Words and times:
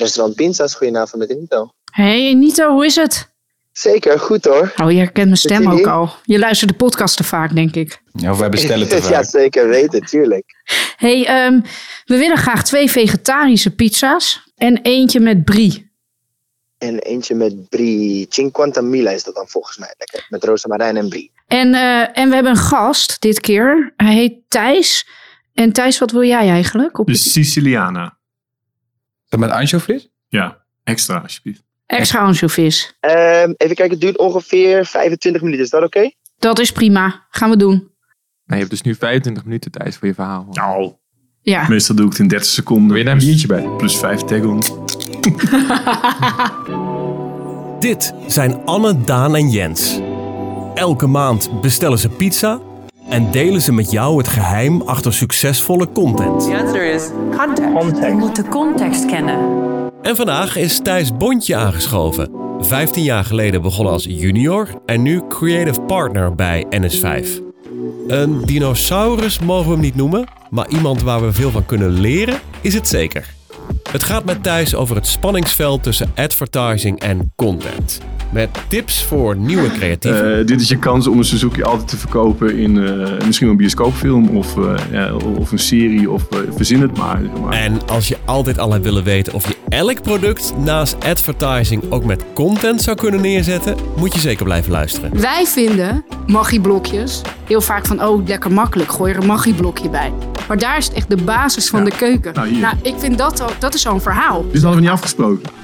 Restaurant 0.00 0.36
Pinza's, 0.36 0.74
goedenavond 0.74 1.28
met 1.28 1.38
Nito. 1.38 1.70
Hey 1.92 2.34
Nito, 2.34 2.72
hoe 2.72 2.84
is 2.84 2.96
het? 2.96 3.28
Zeker, 3.72 4.18
goed 4.18 4.44
hoor. 4.44 4.72
Oh, 4.76 4.90
je 4.90 4.96
herkent 4.96 5.26
mijn 5.26 5.36
stem 5.36 5.70
ook 5.70 5.86
al. 5.86 6.10
Je 6.24 6.38
luistert 6.38 6.70
de 6.70 6.76
podcast 6.76 7.16
te 7.16 7.24
vaak, 7.24 7.54
denk 7.54 7.74
ik. 7.74 8.02
Ja, 8.12 8.30
of 8.30 8.38
wij 8.38 8.48
bestellen 8.48 8.88
te 8.88 8.94
ja, 9.02 9.02
vaak. 9.02 9.24
zeker 9.24 9.68
weten, 9.68 10.00
tuurlijk. 10.00 10.44
Hey, 10.96 11.26
ehm, 11.26 11.60
we 12.04 12.16
willen 12.16 12.36
graag 12.36 12.64
twee 12.64 12.90
vegetarische 12.90 13.74
pizza's 13.74 14.52
en 14.56 14.78
eentje 14.82 15.20
met 15.20 15.44
brie. 15.44 15.90
En 16.78 16.98
eentje 16.98 17.34
met 17.34 17.68
brie. 17.68 18.26
Cinquantamila 18.28 19.10
is 19.10 19.24
dat 19.24 19.34
dan 19.34 19.48
volgens 19.48 19.78
mij 19.78 19.94
lekker. 19.98 20.26
Met 20.28 20.44
rozemarijn 20.44 20.96
en 20.96 21.08
brie. 21.08 21.32
En, 21.46 21.74
eh, 21.74 22.18
en 22.18 22.28
we 22.28 22.34
hebben 22.34 22.52
een 22.52 22.58
gast 22.58 23.20
dit 23.20 23.40
keer. 23.40 23.92
Hij 23.96 24.14
heet 24.14 24.34
Thijs. 24.48 25.08
En 25.54 25.72
Thijs, 25.72 25.98
wat 25.98 26.10
wil 26.10 26.24
jij 26.24 26.48
eigenlijk? 26.48 26.98
Op 26.98 27.06
De 27.06 27.14
Siciliana. 27.14 28.18
Dat 29.30 29.40
met 29.40 29.50
anchovies? 29.50 30.08
Ja, 30.28 30.58
extra 30.84 31.18
alsjeblieft. 31.18 31.62
extra 31.86 32.20
ansjovis. 32.20 32.96
Ehm, 33.00 33.52
even 33.56 33.76
kijken, 33.76 33.90
het 33.90 34.00
duurt 34.00 34.18
ongeveer 34.18 34.86
25 34.86 35.42
minuten. 35.42 35.64
Is 35.64 35.70
dat 35.70 35.82
oké? 35.84 36.10
Dat 36.38 36.58
is 36.58 36.72
prima. 36.72 37.26
Gaan 37.30 37.50
we 37.50 37.56
doen. 37.56 37.74
Nou, 37.74 37.88
je 38.46 38.54
hebt 38.56 38.70
dus 38.70 38.82
nu 38.82 38.94
25 38.94 39.44
minuten 39.44 39.70
tijd 39.70 39.96
voor 39.96 40.08
je 40.08 40.14
verhaal. 40.14 40.46
Nou, 40.50 40.92
Ja. 41.42 41.68
meestal 41.68 41.94
doe 41.96 42.04
ik 42.04 42.10
het 42.12 42.20
in 42.20 42.28
30 42.28 42.48
seconden. 42.50 42.88
Wil 42.88 42.96
je 42.96 43.04
daar 43.04 43.12
een 43.12 43.18
biertje 43.18 43.46
bij? 43.46 43.68
Plus 43.76 43.96
5 43.98 44.20
taggen. 44.20 44.58
Dit 47.80 48.12
zijn 48.26 48.64
Anne, 48.64 49.00
Daan 49.04 49.36
en 49.36 49.50
Jens. 49.50 50.00
Elke 50.74 51.06
maand 51.06 51.60
bestellen 51.60 51.98
ze 51.98 52.08
pizza 52.08 52.60
en 53.10 53.30
delen 53.30 53.62
ze 53.62 53.72
met 53.72 53.90
jou 53.90 54.18
het 54.18 54.28
geheim 54.28 54.82
achter 54.82 55.12
succesvolle 55.12 55.92
content. 55.92 56.40
The 56.40 56.56
answer 56.56 56.94
is 56.94 57.08
context. 57.36 58.06
Je 58.06 58.14
moet 58.18 58.36
de 58.36 58.48
context 58.48 59.06
kennen. 59.06 59.38
En 60.02 60.16
vandaag 60.16 60.56
is 60.56 60.80
Thijs 60.82 61.16
Bontje 61.16 61.56
aangeschoven. 61.56 62.30
15 62.60 63.02
jaar 63.02 63.24
geleden 63.24 63.62
begonnen 63.62 63.92
als 63.92 64.04
junior 64.04 64.68
en 64.86 65.02
nu 65.02 65.22
creative 65.28 65.80
partner 65.80 66.34
bij 66.34 66.66
NS5. 66.70 67.28
Een 68.06 68.42
dinosaurus 68.44 69.38
mogen 69.38 69.66
we 69.66 69.72
hem 69.72 69.80
niet 69.80 69.96
noemen, 69.96 70.28
maar 70.50 70.68
iemand 70.68 71.02
waar 71.02 71.20
we 71.20 71.32
veel 71.32 71.50
van 71.50 71.66
kunnen 71.66 71.90
leren 71.90 72.38
is 72.60 72.74
het 72.74 72.88
zeker. 72.88 73.34
Het 73.90 74.02
gaat 74.02 74.24
met 74.24 74.42
Thijs 74.42 74.74
over 74.74 74.96
het 74.96 75.06
spanningsveld 75.06 75.82
tussen 75.82 76.12
advertising 76.14 77.00
en 77.00 77.32
content. 77.36 78.00
Met 78.32 78.48
tips 78.68 79.04
voor 79.04 79.36
nieuwe 79.36 79.70
creatieven. 79.70 80.38
Eh, 80.38 80.46
dit 80.46 80.60
is 80.60 80.68
je 80.68 80.78
kans 80.78 81.06
om 81.06 81.18
een 81.18 81.24
Suzuki 81.24 81.62
altijd 81.62 81.88
te 81.88 81.96
verkopen 81.96 82.58
in 82.58 82.86
eh, 82.86 83.26
misschien 83.26 83.46
wel 83.46 83.50
een 83.50 83.56
bioscoopfilm 83.56 84.36
of, 84.36 84.56
eh, 84.56 84.74
ja, 84.90 85.14
of 85.14 85.52
een 85.52 85.58
serie 85.58 86.10
of 86.10 86.26
verzin 86.56 86.80
het 86.80 86.96
maar. 86.96 87.20
zeg 87.22 87.42
maar. 87.42 87.52
En 87.52 87.86
als 87.86 88.08
je 88.08 88.16
altijd 88.24 88.58
al 88.58 88.72
hebt 88.72 88.84
willen 88.84 89.04
weten 89.04 89.34
of 89.34 89.48
je 89.48 89.56
elk 89.68 90.02
product 90.02 90.52
naast 90.56 90.96
advertising 91.04 91.82
ook 91.88 92.04
met 92.04 92.24
content 92.34 92.82
zou 92.82 92.96
kunnen 92.96 93.20
neerzetten, 93.20 93.76
moet 93.96 94.14
je 94.14 94.20
zeker 94.20 94.44
blijven 94.44 94.72
luisteren. 94.72 95.20
Wij 95.20 95.46
vinden 95.46 96.04
magieblokjes 96.26 97.20
heel 97.46 97.60
vaak 97.60 97.86
van, 97.86 98.04
oh, 98.04 98.26
lekker 98.26 98.52
makkelijk, 98.52 98.92
gooi 98.92 99.12
er 99.12 99.20
een 99.20 99.26
magieblokje 99.26 99.88
bij. 99.88 100.12
Maar 100.48 100.58
daar 100.58 100.76
is 100.76 100.86
het 100.86 100.94
echt 100.94 101.10
de 101.10 101.22
basis 101.24 101.68
van 101.68 101.84
de 101.84 101.90
keuken. 101.96 102.34
Nou, 102.34 102.48
hier. 102.48 102.72
ik 102.82 102.94
vind 102.98 103.18
dat, 103.18 103.44
dat 103.58 103.74
is 103.74 103.82
zo'n 103.82 104.00
verhaal. 104.00 104.44
Dit 104.52 104.62
hadden 104.62 104.80
we 104.80 104.86
niet 104.86 104.94
afgesproken. 104.94 105.59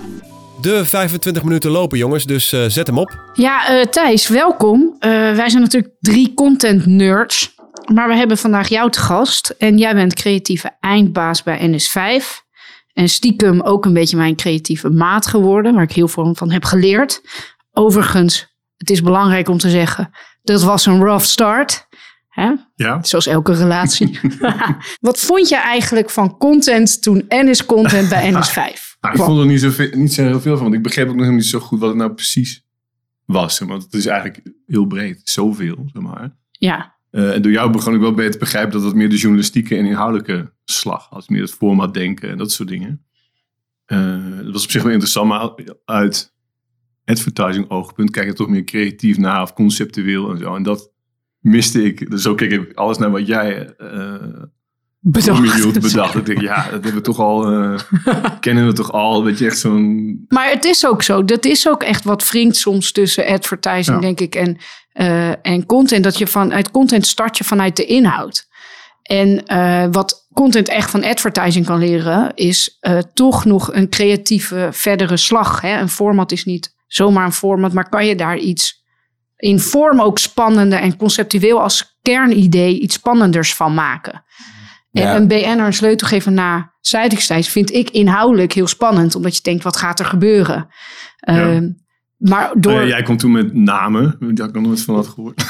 De 0.67 0.85
25 0.85 1.43
minuten 1.43 1.71
lopen 1.71 1.99
jongens, 1.99 2.25
dus 2.25 2.53
eh, 2.53 2.65
zet 2.67 2.87
hem 2.87 2.99
op. 2.99 3.31
Ja, 3.33 3.69
eh, 3.69 3.87
Thijs, 3.87 4.29
welkom. 4.29 4.97
Eh, 4.99 5.11
wij 5.11 5.49
zijn 5.49 5.63
natuurlijk 5.63 5.95
drie 6.01 6.35
content 6.35 6.87
nerds. 6.87 7.55
Maar 7.95 8.09
we 8.09 8.15
hebben 8.15 8.39
vandaag 8.39 8.69
jou 8.69 8.91
te 8.91 9.01
gast. 9.01 9.55
En 9.59 9.79
jij 9.79 9.95
bent 9.95 10.15
creatieve 10.15 10.77
eindbaas 10.81 11.43
bij 11.43 11.71
NS5. 11.71 12.45
En 12.93 13.09
stiekem 13.09 13.61
ook 13.61 13.85
een 13.85 13.93
beetje 13.93 14.17
mijn 14.17 14.37
creatieve 14.37 14.91
maat 14.91 15.27
geworden. 15.27 15.75
Waar 15.75 15.83
ik 15.83 15.93
heel 15.93 16.09
veel 16.09 16.35
van 16.35 16.51
heb 16.51 16.65
geleerd. 16.65 17.21
Overigens, 17.73 18.57
het 18.77 18.91
is 18.91 19.03
belangrijk 19.03 19.49
om 19.49 19.59
te 19.59 19.71
zeggen. 19.71 20.11
Dat 20.43 20.63
was 20.63 20.87
een 20.87 21.01
rough 21.01 21.25
start. 21.25 21.87
Hè? 22.29 22.53
Ja. 22.75 22.99
Zoals 23.03 23.27
elke 23.27 23.53
relatie. 23.53 24.21
Wat 25.01 25.21
vond 25.21 25.49
je 25.49 25.57
eigenlijk 25.57 26.11
van 26.11 26.37
content 26.37 27.03
toen 27.03 27.25
NS 27.29 27.67
Content 27.67 28.09
bij 28.09 28.33
NS5? 28.33 28.86
Nou, 29.01 29.15
ik 29.15 29.21
vond 29.23 29.39
er 29.41 29.47
niet 29.47 29.61
zo, 29.61 29.71
veel- 29.71 29.91
niet 29.97 30.13
zo 30.13 30.23
heel 30.23 30.41
veel 30.41 30.53
van, 30.55 30.63
want 30.63 30.75
ik 30.75 30.83
begreep 30.83 31.05
ook 31.05 31.13
nog 31.15 31.21
helemaal 31.21 31.41
niet 31.43 31.51
zo 31.51 31.59
goed 31.61 31.79
wat 31.81 31.89
het 31.89 31.99
nou 31.99 32.13
precies 32.13 32.65
was. 33.25 33.59
Want 33.59 33.83
het 33.83 33.95
is 33.95 34.07
eigenlijk 34.07 34.53
heel 34.67 34.87
breed, 34.87 35.21
zoveel, 35.25 35.89
zeg 35.93 36.03
maar. 36.03 36.37
Ja, 36.51 36.95
Eh, 37.11 37.35
en 37.35 37.43
door 37.43 37.53
jou 37.53 37.71
begon 37.73 37.95
ik 37.95 38.01
wel 38.01 38.15
beter 38.15 38.33
te 38.33 38.39
begrijpen 38.39 38.73
dat 38.73 38.83
het 38.83 38.95
meer 38.95 39.09
de 39.09 39.17
journalistieke 39.17 39.77
en 39.77 39.85
inhoudelijke 39.85 40.53
slag 40.65 41.07
had. 41.11 41.29
Meer 41.29 41.41
het 41.43 41.51
format 41.53 41.95
denken 41.95 42.31
en 42.31 42.39
dat 42.39 42.53
soort 42.53 42.69
dingen. 42.69 43.05
Eh, 43.85 44.37
dat 44.43 44.53
was 44.53 44.65
op 44.65 44.71
zich 44.71 44.83
wel 44.83 44.93
interessant, 44.93 45.29
maar 45.29 45.55
uit 45.85 46.35
advertising 47.05 47.71
oogpunt 47.71 48.11
kijk 48.11 48.27
je 48.27 48.33
toch 48.33 48.49
meer 48.49 48.65
creatief 48.65 49.17
naar 49.19 49.43
of 49.43 49.53
conceptueel 49.53 50.31
en 50.31 50.39
zo. 50.39 50.55
En 50.55 50.63
dat 50.63 50.93
miste 51.41 51.83
ik. 51.85 52.11
Dus 52.11 52.23
zo 52.23 52.35
keek 52.35 52.51
ik 52.51 52.73
alles 52.73 52.99
naar 52.99 53.11
wat 53.11 53.27
jij 53.27 53.75
eh 53.77 54.43
bedacht. 55.11 55.43
bedacht. 55.43 55.81
bedacht. 55.81 56.15
Ik 56.15 56.27
denk, 56.27 56.41
ja, 56.41 56.63
dat 56.63 56.71
hebben 56.71 56.95
we 56.95 57.01
toch 57.01 57.19
al, 57.19 57.53
eh, 57.53 57.79
kennen 58.41 58.67
we 58.67 58.73
toch 58.73 58.93
al. 58.93 59.25
Weet 59.25 59.39
je, 59.39 59.47
echt 59.47 59.59
zo'n... 59.59 60.25
Maar 60.29 60.51
het 60.51 60.65
is 60.65 60.87
ook 60.87 61.03
zo. 61.03 61.25
Dat 61.25 61.45
is 61.45 61.69
ook 61.69 61.83
echt 61.83 62.05
wat 62.05 62.29
wringt 62.31 62.57
soms 62.57 62.93
tussen 62.93 63.27
advertising, 63.27 63.97
Ja. 63.97 64.03
denk 64.03 64.21
ik, 64.21 64.35
en, 64.35 64.57
eh, 64.93 65.47
en 65.47 65.67
content. 65.67 66.05
Dat 66.05 66.19
je 66.19 66.27
vanuit 66.27 66.71
content 66.71 67.07
start 67.07 67.39
je 67.39 67.45
vanuit 67.45 67.77
de 67.77 67.85
inhoud. 67.85 68.47
En 69.03 69.47
eh, 69.47 69.87
wat 69.91 70.27
content 70.33 70.69
echt 70.69 70.91
van 70.91 71.05
advertising 71.05 71.67
kan 71.67 71.79
leren, 71.79 72.35
is 72.35 72.79
toch 73.15 73.45
nog 73.45 73.75
een 73.75 73.89
creatieve 73.89 74.69
verdere 74.73 75.17
slag. 75.17 75.61
Hè? 75.61 75.81
Een 75.81 75.89
format 75.89 76.33
is 76.33 76.45
niet 76.45 76.75
zomaar 76.87 77.25
een 77.25 77.33
format, 77.33 77.73
maar 77.73 77.89
kan 77.89 78.07
je 78.07 78.15
daar 78.15 78.39
iets 78.39 78.85
in 79.37 79.61
vorm 79.61 80.01
ook 80.01 80.19
spannender 80.19 80.79
en 80.79 80.97
conceptueel 80.97 81.61
als 81.63 81.99
kernidee 82.03 82.81
iets 82.81 82.95
spannenders 82.95 83.55
van 83.55 83.75
maken. 83.75 84.25
Ja. 84.97 85.15
En 85.15 85.21
een 85.23 85.29
BN'er 85.29 85.67
een 85.67 85.73
sleutel 85.73 86.07
geven 86.09 86.35
naar 86.35 86.77
Zuidingstijds 86.81 87.49
vind 87.49 87.73
ik 87.73 87.91
inhoudelijk 87.91 88.53
heel 88.53 88.67
spannend. 88.67 89.15
Omdat 89.15 89.37
je 89.37 89.43
denkt, 89.43 89.65
wat 89.65 89.77
gaat 89.77 89.99
er 90.01 90.07
gebeuren? 90.07 90.69
Ehm, 91.19 91.69
maar 92.17 92.51
door 92.55 92.73
Oh 92.73 92.81
ja, 92.81 92.87
jij 92.87 93.03
komt 93.03 93.19
toen 93.19 93.33
met 93.33 93.55
namen, 93.55 94.17
die 94.19 94.29
had 94.37 94.49
ik 94.49 94.55
nog 94.55 94.63
nooit 94.63 94.83
van 94.83 94.95
had 94.95 95.07
gehoord. 95.07 95.45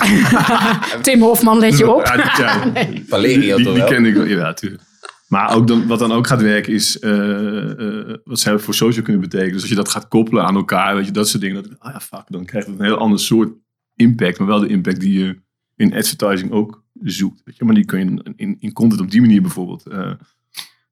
Tim 1.03 1.21
Hofman, 1.21 1.59
let 1.59 1.79
je 1.79 1.93
op. 1.93 2.07
Ja, 2.07 2.17
die- 2.17 2.25
ja, 2.45 3.03
Valerio 3.07 3.57
die, 3.57 3.65
toch 3.65 3.75
die 3.75 3.83
wel? 3.83 3.91
ken 3.93 4.05
ik 4.05 4.15
wel, 4.15 4.25
ja, 4.25 4.37
natuurlijk. 4.43 4.83
Maar 5.29 5.55
ook 5.55 5.67
dan, 5.67 5.87
wat 5.87 5.99
dan 5.99 6.13
ook 6.13 6.27
gaat 6.27 6.43
werken 6.43 6.73
is 6.73 6.99
eh, 6.99 7.71
eh, 7.71 8.17
wat 8.25 8.41
zij 8.41 8.59
voor 8.59 8.75
social 8.75 9.05
kunnen 9.05 9.23
betekenen. 9.23 9.53
Dus 9.53 9.61
als 9.61 9.71
je 9.71 9.77
dat 9.77 9.89
gaat 9.89 10.09
koppelen 10.09 10.45
aan 10.45 10.55
elkaar, 10.57 10.95
weet 10.97 11.07
je, 11.07 11.13
dat 11.13 11.29
soort 11.29 11.43
dingen. 11.43 11.63
Dat, 11.63 11.73
ah 11.79 11.93
ja, 11.93 12.01
fuck, 12.01 12.25
dan 12.27 12.45
krijgt 12.45 12.67
het 12.67 12.79
een 12.79 12.85
heel 12.85 12.99
ander 12.99 13.19
soort 13.19 13.53
impact. 13.95 14.39
Maar 14.39 14.47
wel 14.49 14.61
de 14.61 14.69
impact 14.69 15.01
die 15.01 15.19
je 15.19 15.41
in 15.77 15.95
advertising 15.95 16.51
ook 16.51 16.85
zoekt. 17.03 17.43
Weet 17.45 17.57
je? 17.57 17.65
Maar 17.65 17.75
die 17.75 17.85
kun 17.85 17.99
je 17.99 18.33
in, 18.37 18.57
in 18.59 18.73
content 18.73 19.01
op 19.01 19.11
die 19.11 19.21
manier 19.21 19.43
bijvoorbeeld 19.43 19.87
eh, 19.87 20.13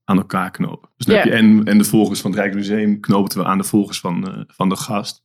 aan 0.04 0.16
elkaar 0.16 0.50
knopen. 0.50 0.88
Dus 0.96 1.06
dan 1.06 1.16
heb 1.16 1.24
je 1.24 1.30
en, 1.30 1.64
en 1.64 1.78
de 1.78 1.84
volgers 1.84 2.20
van 2.20 2.30
het 2.30 2.40
Rijksmuseum 2.40 3.00
knoopten 3.00 3.38
we 3.38 3.44
aan 3.44 3.58
de 3.58 3.64
volgers 3.64 4.00
van, 4.00 4.28
eh, 4.28 4.40
van 4.46 4.68
de 4.68 4.76
gast. 4.76 5.22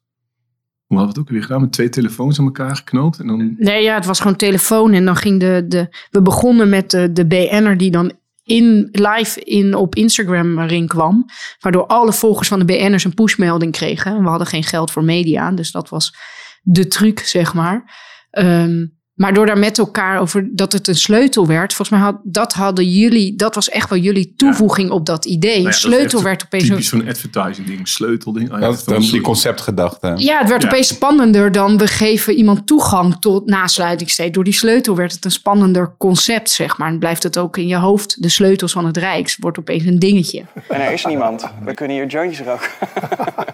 Hoe 0.85 0.97
hadden 0.97 1.15
we 1.15 1.19
het 1.19 1.29
ook 1.29 1.35
weer 1.35 1.47
gedaan? 1.47 1.61
Met 1.61 1.71
twee 1.71 1.89
telefoons 1.89 2.39
aan 2.39 2.45
elkaar 2.45 2.75
geknoopt. 2.75 3.19
En 3.19 3.27
dan 3.27 3.55
Nee, 3.57 3.83
ja, 3.83 3.95
het 3.95 4.05
was 4.05 4.19
gewoon 4.19 4.35
telefoon. 4.35 4.93
En 4.93 5.05
dan 5.05 5.15
ging 5.15 5.39
de. 5.39 5.65
de 5.67 5.87
we 6.11 6.21
begonnen 6.21 6.69
met 6.69 6.91
de, 6.91 7.11
de 7.11 7.27
BN'er 7.27 7.77
die 7.77 7.91
dan 7.91 8.11
in, 8.43 8.89
live 8.91 9.43
in, 9.43 9.75
op 9.75 9.95
Instagram 9.95 10.59
erin 10.59 10.87
kwam. 10.87 11.25
Waardoor 11.59 11.85
alle 11.85 12.13
volgers 12.13 12.47
van 12.47 12.59
de 12.59 12.65
BN'ers 12.65 13.03
een 13.03 13.13
pushmelding 13.13 13.71
kregen. 13.71 14.15
En 14.15 14.23
we 14.23 14.29
hadden 14.29 14.47
geen 14.47 14.63
geld 14.63 14.91
voor 14.91 15.03
media. 15.03 15.51
Dus 15.51 15.71
dat 15.71 15.89
was 15.89 16.15
de 16.61 16.87
truc, 16.87 17.19
zeg 17.19 17.53
maar. 17.53 17.95
Ehm, 18.29 18.85
maar 19.19 19.33
door 19.33 19.45
daar 19.45 19.57
met 19.57 19.77
elkaar 19.77 20.19
over 20.19 20.49
dat 20.51 20.73
het 20.73 20.87
een 20.87 20.95
sleutel 20.95 21.47
werd. 21.47 21.73
Volgens 21.73 21.97
mij 21.99 22.07
had, 22.09 22.15
dat 22.23 22.53
hadden 22.53 22.85
jullie. 22.91 23.35
Dat 23.35 23.55
was 23.55 23.69
echt 23.69 23.89
wel 23.89 23.99
jullie 23.99 24.33
toevoeging 24.35 24.89
op 24.89 25.05
dat 25.05 25.25
idee. 25.25 25.49
Nou 25.51 25.63
ja, 25.63 25.69
dat 25.69 25.79
sleutel 25.79 26.23
werd 26.23 26.43
opeens. 26.45 26.63
een- 26.63 26.69
typisch 26.69 26.87
zo'n 26.87 27.07
advertising 27.07 27.67
ding, 27.67 27.87
sleutelding. 27.87 28.51
Ah 28.51 28.59
ja, 28.59 28.67
Dat 28.85 28.99
die 29.01 29.21
conceptgedachte. 29.21 30.13
Ja, 30.15 30.39
het 30.39 30.49
werd 30.49 30.61
Ja. 30.61 30.67
opeens 30.67 30.87
spannender 30.87 31.51
dan 31.51 31.77
we 31.77 31.87
geven 31.87 32.33
iemand 32.33 32.67
toegang 32.67 33.15
tot 33.19 33.45
nasluitingstijd. 33.45 34.33
Door 34.33 34.43
die 34.43 34.53
sleutel 34.53 34.95
werd 34.95 35.11
het 35.11 35.25
een 35.25 35.31
spannender 35.31 35.95
concept, 35.97 36.49
zeg 36.49 36.77
maar. 36.77 36.87
En 36.87 36.99
blijft 36.99 37.23
het 37.23 37.37
ook 37.37 37.57
in 37.57 37.67
je 37.67 37.77
hoofd. 37.77 38.21
De 38.21 38.29
sleutels 38.29 38.71
van 38.71 38.85
het 38.85 38.97
Rijks 38.97 39.37
wordt 39.39 39.59
opeens 39.59 39.85
een 39.85 39.99
dingetje. 39.99 40.45
En 40.69 40.81
er 40.81 40.91
is 40.91 41.05
niemand. 41.05 41.45
We 41.65 41.73
kunnen 41.73 41.95
hier 41.95 42.07
jointjes 42.07 42.47
roken. 42.47 42.69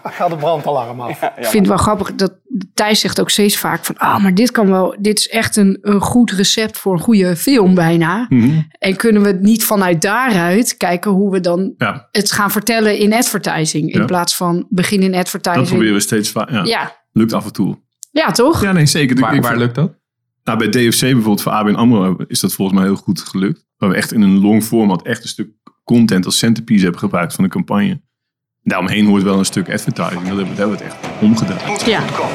Gaat 0.04 0.30
de 0.30 0.36
brandalarm 0.36 1.00
af. 1.00 1.22
Ik 1.22 1.30
vind 1.36 1.52
het 1.52 1.66
wel 1.66 1.76
grappig 1.76 2.14
dat 2.14 2.32
Thijs 2.74 3.00
zegt 3.00 3.20
ook 3.20 3.30
steeds 3.30 3.56
vaak 3.56 3.84
van... 3.84 3.96
ah, 3.96 4.22
maar 4.22 4.34
dit 4.34 4.50
kan 4.50 4.68
wel... 4.68 4.96
dit 5.00 5.18
is 5.18 5.28
echt 5.28 5.56
een, 5.56 5.78
een 5.80 6.00
goed 6.00 6.30
recept 6.30 6.78
voor 6.78 6.92
een 6.92 6.98
goede 7.00 7.36
film 7.36 7.74
bijna. 7.74 8.26
Mhm. 8.28 8.60
En 8.78 8.96
kunnen 8.96 9.22
we 9.22 9.32
niet 9.40 9.64
vanuit 9.64 10.02
daaruit 10.02 10.76
kijken 10.76 11.10
hoe 11.10 11.30
we 11.30 11.40
dan 11.40 11.74
Ja, 11.76 12.08
het 12.10 12.32
gaan 12.32 12.50
vertellen 12.50 12.98
in 12.98 13.12
advertising... 13.12 13.92
in 13.92 14.00
Ja. 14.00 14.04
plaats 14.04 14.36
van 14.36 14.66
begin 14.68 15.02
in 15.02 15.10
dat 15.10 15.20
advertising. 15.20 15.68
proberen 15.68 15.94
we 15.94 16.00
steeds 16.00 16.30
vaak. 16.30 16.50
Ja, 16.50 16.64
Ja. 16.64 17.04
Lukt 17.12 17.32
af 17.32 17.44
en 17.44 17.52
toe. 17.52 17.78
ja, 18.10 18.30
toch? 18.30 18.62
Ja, 18.62 18.72
nee, 18.72 18.86
zeker. 18.86 19.20
Waar, 19.20 19.40
waar 19.40 19.56
lukt 19.58 19.74
dat? 19.74 19.98
Nou, 20.44 20.58
bij 20.58 20.68
DFC 20.68 21.00
bijvoorbeeld, 21.00 21.42
voor 21.42 21.52
ABN 21.52 21.74
AMRO, 21.74 22.16
is 22.26 22.40
dat 22.40 22.52
volgens 22.52 22.78
mij 22.78 22.86
heel 22.86 22.96
goed 22.96 23.20
gelukt. 23.20 23.66
Waar 23.76 23.88
we 23.90 23.96
echt 23.96 24.12
in 24.12 24.20
een 24.22 24.38
long 24.40 24.64
format 24.64 25.02
echt 25.06 25.22
een 25.22 25.28
stuk 25.28 25.48
content 25.84 26.24
als 26.24 26.38
centerpiece 26.38 26.82
hebben 26.82 27.00
gebruikt 27.00 27.34
van 27.34 27.44
de 27.44 27.50
campagne. 27.50 28.02
Daaromheen 28.70 29.06
hoort 29.06 29.22
wel 29.22 29.38
een 29.38 29.44
stuk 29.44 29.72
advertising. 29.72 30.18
Dat 30.28 30.36
hebben, 30.36 30.46
dat 30.48 30.56
hebben 30.56 30.78
we 30.78 30.84
het 30.84 30.92
echt 30.92 31.22
omgedaan. 31.22 31.56
Het 31.58 31.66
moet 31.68 31.84
Ja. 31.86 32.00
goed 32.00 32.16
komen. 32.16 32.34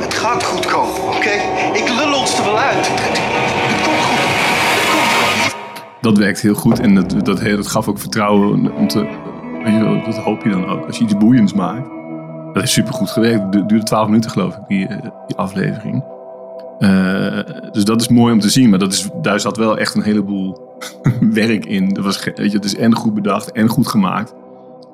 Het 0.00 0.14
gaat 0.14 0.44
goed 0.44 0.66
komen, 0.66 1.02
oké? 1.16 1.30
Ik 1.78 1.88
lul 1.96 2.18
ons 2.18 2.38
er 2.38 2.44
wel 2.44 2.58
uit. 2.58 2.88
Het, 2.88 3.20
komt 3.84 4.02
goed. 4.04 4.18
Het 4.18 4.90
komt 4.90 5.52
goed. 5.52 5.84
Dat 6.00 6.18
werkt 6.18 6.40
heel 6.40 6.54
goed 6.54 6.80
en 6.80 6.94
dat, 6.94 7.10
dat, 7.24 7.40
dat 7.42 7.66
gaf 7.66 7.88
ook 7.88 7.98
vertrouwen. 7.98 8.72
Om 8.74 8.88
te, 8.88 8.98
weet 9.64 9.72
je 9.74 9.80
wel, 9.84 10.02
dat 10.04 10.16
hoop 10.16 10.42
je 10.44 10.50
dan 10.50 10.66
ook. 10.66 10.86
Als 10.86 10.98
je 10.98 11.04
iets 11.04 11.16
boeiends 11.16 11.52
maakt. 11.52 11.88
Dat 12.52 12.62
is 12.62 12.72
supergoed 12.72 13.10
gewerkt. 13.10 13.42
Het 13.42 13.52
du- 13.52 13.66
duurde 13.66 13.84
12 13.84 14.06
minuten 14.06 14.30
geloof 14.30 14.54
ik, 14.54 14.62
die, 14.68 14.86
eh, 14.86 14.98
die 15.26 15.36
aflevering. 15.36 16.04
Eh, 16.78 17.38
dus 17.72 17.84
dat 17.84 18.00
is 18.00 18.08
mooi 18.08 18.32
om 18.32 18.40
te 18.40 18.50
zien. 18.50 18.70
Maar 18.70 18.78
dat 18.78 18.92
is, 18.92 19.08
daar 19.22 19.40
zat 19.40 19.56
wel 19.56 19.78
echt 19.78 19.94
een 19.94 20.02
heleboel 20.02 20.78
werk 21.20 21.66
in. 21.66 21.88
Dat 21.94 22.04
was, 22.04 22.24
weet 22.24 22.50
je, 22.50 22.56
het 22.56 22.64
is 22.64 22.76
en 22.76 22.94
goed 22.94 23.14
bedacht 23.14 23.52
en 23.52 23.68
goed 23.68 23.88
gemaakt. 23.88 24.34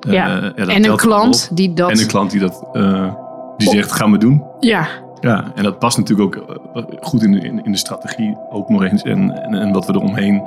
Eh, 0.05 0.13
Ja. 0.13 0.39
dat 0.39 0.67
en 0.67 0.85
een 0.85 0.95
klant 0.97 1.47
op. 1.51 1.57
die 1.57 1.73
dat... 1.73 1.89
En 1.91 1.99
een 1.99 2.07
klant 2.07 2.31
die 2.31 2.39
dat 2.39 2.63
eh, 2.73 3.13
die 3.57 3.69
zegt, 3.69 3.91
gaan 3.91 4.11
we 4.11 4.17
doen. 4.17 4.43
Ja, 4.59 4.87
Ja, 5.19 5.51
en 5.55 5.63
dat 5.63 5.79
past 5.79 5.97
natuurlijk 5.97 6.37
ook 6.37 6.59
eh, 6.73 6.83
goed 7.01 7.23
in 7.23 7.31
de, 7.31 7.39
in, 7.39 7.63
in 7.65 7.71
de 7.71 7.77
strategie 7.77 8.37
ook 8.49 8.69
nog 8.69 8.83
eens. 8.83 9.01
En, 9.01 9.43
en, 9.43 9.53
en 9.53 9.71
wat 9.71 9.85
we 9.85 9.93
eromheen 9.93 10.41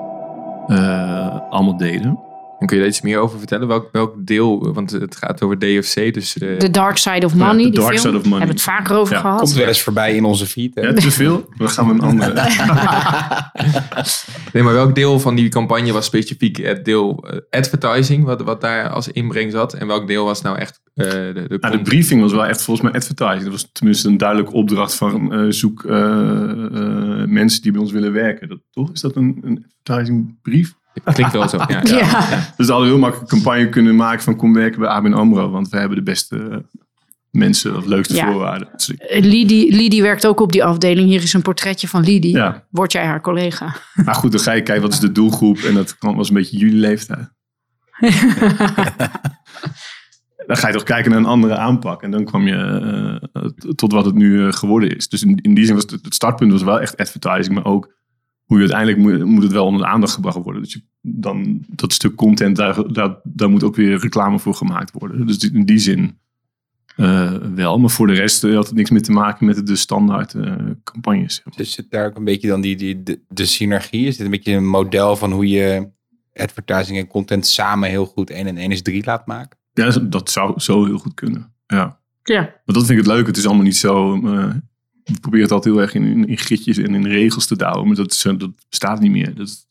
eh 0.66 1.40
allemaal 1.50 1.76
deden. 1.76 2.18
En 2.64 2.70
kun 2.70 2.78
je 2.78 2.82
daar 2.84 2.92
iets 2.94 3.02
meer 3.02 3.18
over 3.18 3.38
vertellen? 3.38 3.68
Welk, 3.68 3.88
welk 3.92 4.14
deel, 4.26 4.72
want 4.72 4.90
het 4.90 5.16
gaat 5.16 5.42
over 5.42 5.58
DFC, 5.58 6.14
dus... 6.14 6.38
eh, 6.38 6.56
The 6.56 6.70
Dark 6.70 6.96
Side 6.96 7.26
of 7.26 7.32
Ja, 7.32 7.38
Money, 7.46 7.64
The 7.64 7.70
die 7.70 7.80
Dark 7.80 7.98
film. 7.98 8.00
Side 8.00 8.16
of 8.16 8.22
Money. 8.24 8.38
Hebben 8.38 8.56
we 8.56 8.62
het 8.62 8.62
vaker 8.62 8.96
over 8.96 9.14
Ja, 9.14 9.20
gehad. 9.20 9.38
Komt 9.38 9.52
wel 9.52 9.66
eens 9.66 9.82
voorbij 9.82 10.14
in 10.16 10.24
onze 10.24 10.46
feed. 10.46 10.74
hè? 10.74 10.80
Ja, 10.80 10.92
te 10.92 11.10
veel? 11.10 11.48
Dan 11.56 11.68
gaan 11.68 11.86
we 11.86 11.92
een 11.92 12.00
andere. 12.00 12.32
Nee, 14.52 14.62
maar 14.62 14.72
welk 14.72 14.94
deel 14.94 15.20
van 15.20 15.34
die 15.34 15.48
campagne 15.48 15.92
was 15.92 16.04
specifiek 16.06 16.56
het 16.56 16.84
deel 16.84 17.24
eh, 17.28 17.38
advertising, 17.50 18.24
wat, 18.24 18.42
wat 18.42 18.60
daar 18.60 18.88
als 18.88 19.08
inbreng 19.08 19.52
zat? 19.52 19.74
En 19.74 19.86
welk 19.86 20.06
deel 20.06 20.24
was 20.24 20.42
nou 20.42 20.58
echt 20.58 20.80
eh, 20.94 21.10
de, 21.10 21.44
de, 21.48 21.56
Nou, 21.60 21.76
de 21.76 21.82
briefing 21.82 22.20
was 22.20 22.32
wel 22.32 22.46
echt 22.46 22.62
volgens 22.62 22.86
mij 22.90 23.00
advertising. 23.00 23.42
Dat 23.42 23.52
was 23.52 23.68
tenminste 23.72 24.08
een 24.08 24.16
duidelijke 24.16 24.52
opdracht 24.52 24.94
van 24.94 25.32
eh, 25.32 25.44
zoek 25.48 25.84
mensen 27.28 27.62
die 27.62 27.72
bij 27.72 27.80
ons 27.80 27.92
willen 27.92 28.12
werken. 28.12 28.48
Dat, 28.48 28.58
toch? 28.70 28.92
Is 28.92 29.00
dat 29.00 29.16
een, 29.16 29.38
een 29.42 29.66
advertising 29.82 30.38
brief? 30.42 30.74
Klinkt 31.04 31.32
wel 31.32 31.48
zo, 31.48 31.56
ja. 31.68 31.80
Ja. 31.98 32.26
Dus 32.56 32.66
we 32.66 32.72
hadden 32.72 32.88
heel 32.90 32.98
makkelijk 32.98 33.32
een 33.32 33.38
campagne 33.38 33.68
kunnen 33.68 33.96
maken 33.96 34.22
van 34.22 34.36
kom 34.36 34.54
werken 34.54 34.80
bij 34.80 34.88
ABN 34.88 35.12
AMRO. 35.12 35.50
Want 35.50 35.68
we 35.68 35.76
hebben 35.78 35.96
de 35.96 36.02
beste 36.02 36.48
eh, 36.50 36.56
mensen, 37.30 37.76
of 37.76 37.84
leukste 37.86 38.14
Ja. 38.14 38.26
voorwaarden. 38.26 38.68
Dus, 38.72 38.92
Lidie, 39.08 39.74
Lidie 39.74 40.02
werkt 40.02 40.26
ook 40.26 40.40
op 40.40 40.52
die 40.52 40.64
afdeling. 40.64 41.08
Hier 41.08 41.22
is 41.22 41.32
een 41.32 41.42
portretje 41.42 41.88
van 41.88 42.02
Lidie. 42.02 42.36
ja. 42.36 42.64
Word 42.70 42.92
jij 42.92 43.04
haar 43.04 43.20
collega? 43.20 43.74
Maar 44.04 44.14
goed, 44.14 44.32
dan 44.32 44.40
ga 44.40 44.52
je 44.52 44.62
kijken 44.62 44.82
wat 44.82 44.92
is 44.92 45.00
de 45.00 45.12
doelgroep. 45.12 45.58
En 45.58 45.74
dat 45.74 45.98
kan- 45.98 46.16
was 46.16 46.28
een 46.28 46.34
beetje 46.34 46.56
jullie 46.56 46.78
leeftijd. 46.78 47.28
Dan 50.46 50.56
ga 50.56 50.66
je 50.66 50.72
toch 50.74 50.82
kijken 50.82 51.10
naar 51.10 51.20
een 51.20 51.26
andere 51.26 51.56
aanpak. 51.56 52.02
En 52.02 52.10
dan 52.10 52.24
kwam 52.24 52.46
je 52.46 52.54
eh, 53.32 53.42
t- 53.42 53.76
tot 53.78 53.92
wat 53.92 54.04
het 54.04 54.14
nu 54.14 54.46
eh, 54.46 54.52
geworden 54.52 54.96
is. 54.96 55.08
Dus 55.08 55.22
in, 55.22 55.36
in 55.42 55.54
die 55.54 55.64
zin 55.64 55.74
was 55.74 55.82
het, 55.82 56.04
het 56.04 56.14
startpunt 56.14 56.52
was 56.52 56.62
wel 56.62 56.80
echt 56.80 56.96
advertising. 56.96 57.54
Maar 57.54 57.64
ook 57.64 57.92
hoe 58.44 58.60
je 58.60 58.72
uiteindelijk 58.72 58.98
moet, 58.98 59.24
moet 59.24 59.42
het 59.42 59.52
wel 59.52 59.66
onder 59.66 59.80
de 59.80 59.86
aandacht 59.86 60.12
gebracht 60.12 60.36
worden. 60.36 60.62
Dus 60.62 60.72
je, 60.72 60.82
dan 61.00 61.64
dat 61.68 61.92
stuk 61.92 62.14
content, 62.14 62.56
daar, 62.56 62.92
daar, 62.92 63.16
daar 63.22 63.50
moet 63.50 63.64
ook 63.64 63.76
weer 63.76 63.98
reclame 63.98 64.38
voor 64.38 64.54
gemaakt 64.54 64.92
worden. 64.92 65.26
Dus 65.26 65.38
in 65.38 65.64
die 65.64 65.78
zin 65.78 66.18
eh, 66.96 67.32
wel. 67.54 67.78
Maar 67.78 67.90
voor 67.90 68.06
de 68.06 68.12
rest 68.12 68.44
eh, 68.44 68.54
had 68.54 68.66
het 68.66 68.74
niks 68.76 68.90
meer 68.90 69.02
te 69.02 69.12
maken 69.12 69.46
met 69.46 69.66
de 69.66 69.76
standaard 69.76 70.34
eh, 70.34 70.54
campagnes. 70.84 71.42
Dus 71.56 71.72
zit 71.72 71.90
daar 71.90 72.06
ook 72.06 72.16
een 72.16 72.24
beetje 72.24 72.48
dan 72.48 72.60
die, 72.60 72.76
die, 72.76 73.02
de, 73.02 73.20
de 73.28 73.46
synergie? 73.46 74.06
Is 74.06 74.16
dit 74.16 74.24
een 74.24 74.32
beetje 74.32 74.52
een 74.52 74.68
model 74.68 75.16
van 75.16 75.32
hoe 75.32 75.48
je 75.48 75.88
advertising 76.34 76.98
en 76.98 77.06
content 77.06 77.46
samen 77.46 77.88
heel 77.88 78.06
goed 78.06 78.30
1 78.30 78.46
en 78.46 78.56
1 78.56 78.70
is 78.70 78.82
3 78.82 79.04
laat 79.04 79.26
maken? 79.26 79.58
Ja, 79.72 79.90
dat 79.90 80.30
zou 80.30 80.60
zo 80.60 80.84
heel 80.84 80.98
goed 80.98 81.14
kunnen. 81.14 81.52
Ja. 81.66 81.98
Ja. 82.22 82.40
Maar 82.40 82.62
dat 82.64 82.86
vind 82.86 82.98
ik 82.98 83.04
het 83.04 83.14
leuk. 83.14 83.26
Het 83.26 83.36
is 83.36 83.46
allemaal 83.46 83.64
niet 83.64 83.76
zo. 83.76 84.20
We 85.04 85.20
proberen 85.20 85.44
het 85.44 85.52
altijd 85.54 85.74
heel 85.74 85.82
erg 85.82 85.94
in, 85.94 86.04
in, 86.28 86.84
en 86.84 86.94
in 86.94 87.06
regels 87.06 87.46
te 87.46 87.56
douwen. 87.56 87.86
Maar 87.86 87.96
dat, 87.96 88.12
is, 88.12 88.22
dat 88.22 88.50
bestaat 88.68 89.00
niet 89.00 89.10
meer. 89.10 89.34
Dat, 89.34 89.46
is- 89.46 89.66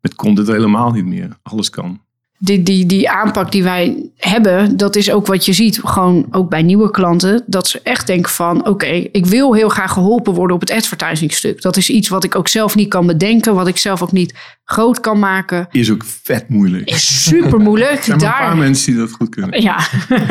met 0.00 0.14
content 0.14 0.48
helemaal 0.48 0.90
niet 0.90 1.04
meer. 1.06 1.38
Alles 1.42 1.70
kan. 1.70 2.00
Die, 2.40 2.62
die, 2.62 2.86
die 2.86 3.10
aanpak 3.10 3.52
die 3.52 3.62
wij 3.62 4.10
hebben, 4.16 4.76
dat 4.76 4.96
is 4.96 5.10
ook 5.10 5.26
wat 5.26 5.44
je 5.44 5.52
ziet. 5.52 5.80
Gewoon 5.84 6.26
ook 6.30 6.50
bij 6.50 6.62
nieuwe 6.62 6.90
klanten. 6.90 7.42
Dat 7.46 7.66
ze 7.68 7.80
echt 7.82 8.06
denken 8.06 8.30
van, 8.32 8.66
oké, 8.66 8.86
ik 9.12 9.26
wil 9.26 9.54
heel 9.54 9.68
graag 9.68 9.92
geholpen 9.92 10.32
worden 10.34 10.54
op 10.56 10.60
het 10.60 10.70
advertising 10.70 11.32
stuk. 11.32 11.62
Dat 11.62 11.76
is 11.76 11.90
iets 11.90 12.08
wat 12.08 12.24
ik 12.24 12.34
ook 12.34 12.48
zelf 12.48 12.74
niet 12.74 12.88
kan 12.88 13.06
bedenken. 13.06 13.54
Wat 13.54 13.66
ik 13.68 13.76
zelf 13.76 14.02
ook 14.02 14.12
niet 14.12 14.34
groot 14.64 15.00
kan 15.00 15.18
maken. 15.18 15.66
Is 15.70 15.90
ook 15.90 16.04
vet 16.04 16.48
moeilijk. 16.48 16.90
Is 16.90 17.24
super 17.24 17.58
moeilijk. 17.58 17.90
Er 17.98 18.02
zijn 18.04 18.20
een 18.20 18.28
paar 18.28 18.56
mensen 18.56 18.92
die 18.92 19.00
dat 19.00 19.12
goed 19.12 19.28
kunnen. 19.28 19.62
Ja, 19.62 19.78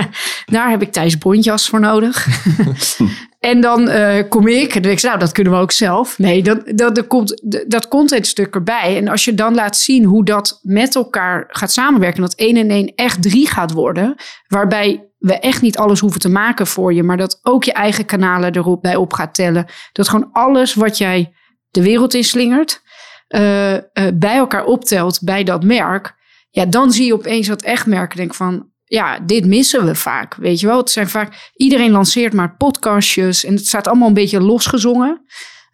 daar 0.45 0.69
heb 0.69 0.81
ik 0.81 0.92
Thijs 0.92 1.18
Bontjas 1.18 1.69
voor 1.69 1.80
nodig. 1.80 2.27
en 3.39 3.62
dan 3.62 3.89
eh, 3.89 4.30
kom 4.30 4.48
ik 4.48 4.68
en 4.68 4.74
dan 4.74 4.81
denk 4.81 4.98
ik, 4.98 5.04
nou, 5.04 5.19
dat 5.19 5.31
kunnen 5.31 5.54
we 5.54 5.60
ook 5.60 5.72
zelf. 5.72 6.18
Nee, 6.18 6.44
dat, 6.44 6.62
dat, 6.66 6.98
er 6.98 7.04
komt 7.04 7.42
dat 7.68 7.88
contentstuk 7.88 8.56
erbij. 8.56 8.98
En 8.98 9.07
als 9.07 9.25
je 9.25 9.34
dan 9.34 9.56
laat 9.56 9.78
zien 9.78 10.04
hoe 10.04 10.25
dat 10.25 10.60
met 10.62 10.95
elkaar 10.95 11.45
gaat 11.48 11.72
samenwerken... 11.72 12.22
dat 12.22 12.34
1 12.34 12.57
en 12.57 12.69
1 12.69 12.95
echt 12.95 13.22
3 13.22 13.48
gaat 13.48 13.72
worden... 13.72 14.16
waarbij 14.48 15.10
we 15.18 15.39
echt 15.39 15.62
niet 15.62 15.78
alles 15.78 16.00
hoeven 16.00 16.19
te 16.19 16.30
maken 16.30 16.68
voor 16.68 16.94
je... 16.94 17.04
maar 17.04 17.18
dat 17.18 17.39
ook 17.44 17.63
je 17.63 17.74
eigen 17.74 18.06
kanalen 18.06 18.56
erop 18.56 18.81
bij 18.81 18.95
op 18.95 19.13
gaat 19.13 19.36
tellen. 19.36 19.66
Dat 19.92 20.10
gewoon 20.10 20.30
alles 20.31 20.74
wat 20.74 20.98
jij 20.98 21.33
de 21.72 21.83
wereld 21.83 22.13
inslingert... 22.13 22.81
eh, 23.28 23.75
eh, 23.75 23.83
bij 24.13 24.36
elkaar 24.36 24.66
optelt 24.66 25.22
bij 25.24 25.44
dat 25.44 25.63
merk... 25.63 26.16
Ja, 26.50 26.66
dan 26.66 26.92
zie 26.92 27.06
je 27.06 27.13
opeens 27.13 27.48
dat 27.48 27.62
echt 27.62 27.86
merken 27.86 28.18
denk 28.18 28.33
van 28.33 28.72
ja, 28.88 29.19
dit 29.19 29.45
missen 29.45 29.86
we 29.86 29.95
vaak. 29.95 30.36
Weet 30.36 30.60
je 30.60 30.68
wel, 30.68 30.78
het 30.78 30.89
zijn 30.89 31.10
vaak, 31.10 31.51
iedereen 31.56 31.92
lanceert 31.92 32.34
maar 32.34 32.56
podcastjes 32.56 33.44
en 33.44 33.54
het 33.54 33.68
staat 33.68 33.88
allemaal 33.88 34.07
een 34.07 34.13
beetje 34.13 34.42
losgezongen. 34.42 35.25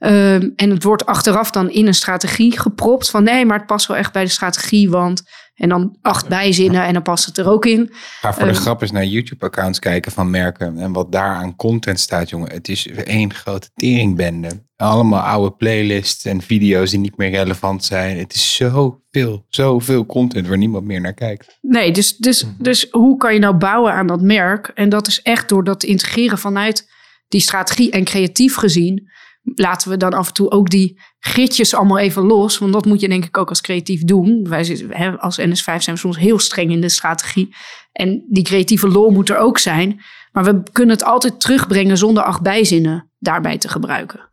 Ehm, 0.03 0.49
en 0.55 0.69
het 0.69 0.83
wordt 0.83 1.05
achteraf 1.05 1.51
dan 1.51 1.69
in 1.69 1.87
een 1.87 1.93
strategie 1.93 2.59
gepropt 2.59 3.09
van 3.09 3.23
nee, 3.23 3.45
maar 3.45 3.57
het 3.57 3.67
past 3.67 3.87
wel 3.87 3.97
echt 3.97 4.13
bij 4.13 4.23
de 4.23 4.29
strategie, 4.29 4.89
want 4.89 5.23
en 5.53 5.69
dan 5.69 5.97
acht 6.01 6.27
bijzinnen 6.27 6.83
en 6.83 6.93
dan 6.93 7.01
past 7.01 7.25
het 7.25 7.37
er 7.37 7.49
ook 7.49 7.65
in. 7.65 7.89
Ga 7.91 8.33
voor 8.33 8.43
de 8.43 8.49
Eh, 8.49 8.55
grap 8.55 8.81
eens 8.81 8.91
naar 8.91 9.05
YouTube-accounts 9.05 9.79
kijken 9.79 10.11
van 10.11 10.29
merken. 10.29 10.77
En 10.77 10.93
wat 10.93 11.11
daar 11.11 11.35
aan 11.35 11.55
content 11.55 11.99
staat, 11.99 12.29
jongen. 12.29 12.51
Het 12.51 12.67
is 12.67 12.87
één 12.87 13.33
grote 13.33 13.69
teringbende. 13.75 14.49
Allemaal 14.75 15.21
oude 15.21 15.55
playlists 15.55 16.25
en 16.25 16.41
video's 16.41 16.89
die 16.89 16.99
niet 16.99 17.17
meer 17.17 17.29
relevant 17.29 17.83
zijn. 17.83 18.17
Het 18.17 18.33
is 18.33 18.55
zoveel, 18.55 19.45
zoveel 19.47 20.05
content 20.05 20.47
waar 20.47 20.57
niemand 20.57 20.85
meer 20.85 21.01
naar 21.01 21.13
kijkt. 21.13 21.57
Nee, 21.61 21.91
dus, 21.91 22.17
dus, 22.17 22.45
dus 22.57 22.87
hoe 22.91 23.17
kan 23.17 23.33
je 23.33 23.39
nou 23.39 23.55
bouwen 23.55 23.93
aan 23.93 24.07
dat 24.07 24.21
merk? 24.21 24.71
En 24.73 24.89
dat 24.89 25.07
is 25.07 25.21
echt 25.21 25.49
door 25.49 25.63
dat 25.63 25.79
te 25.79 25.87
integreren 25.87 26.37
vanuit 26.37 26.91
die 27.27 27.41
strategie 27.41 27.91
en 27.91 28.03
creatief 28.03 28.55
gezien. 28.55 29.11
Laten 29.55 29.89
we 29.89 29.97
dan 29.97 30.13
af 30.13 30.27
en 30.27 30.33
toe 30.33 30.51
ook 30.51 30.69
die 30.69 31.01
gritjes 31.19 31.73
allemaal 31.75 31.99
even 31.99 32.23
los. 32.23 32.57
Want 32.57 32.73
dat 32.73 32.85
moet 32.85 33.01
je 33.01 33.07
denk 33.07 33.25
ik 33.25 33.37
ook 33.37 33.49
als 33.49 33.61
creatief 33.61 34.03
doen. 34.03 34.49
Wij 34.49 34.63
zitten, 34.63 35.19
als 35.19 35.39
NS5 35.39 35.63
zijn 35.63 35.81
we 35.85 35.97
soms 35.97 36.17
heel 36.17 36.39
streng 36.39 36.71
in 36.71 36.81
de 36.81 36.89
strategie. 36.89 37.55
En 37.91 38.25
die 38.29 38.43
creatieve 38.43 38.87
lol 38.87 39.09
moet 39.09 39.29
er 39.29 39.37
ook 39.37 39.57
zijn. 39.57 40.01
Maar 40.31 40.43
we 40.43 40.63
kunnen 40.71 40.95
het 40.95 41.05
altijd 41.05 41.39
terugbrengen 41.39 41.97
zonder 41.97 42.23
acht 42.23 42.41
bijzinnen 42.41 43.09
daarbij 43.19 43.57
te 43.57 43.69
gebruiken. 43.69 44.31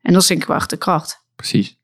En 0.00 0.12
dat 0.12 0.22
is 0.22 0.28
denk 0.28 0.40
ik 0.40 0.48
wel 0.48 0.56
echt 0.56 0.70
de 0.70 0.76
kracht. 0.76 1.24
Precies. 1.36 1.80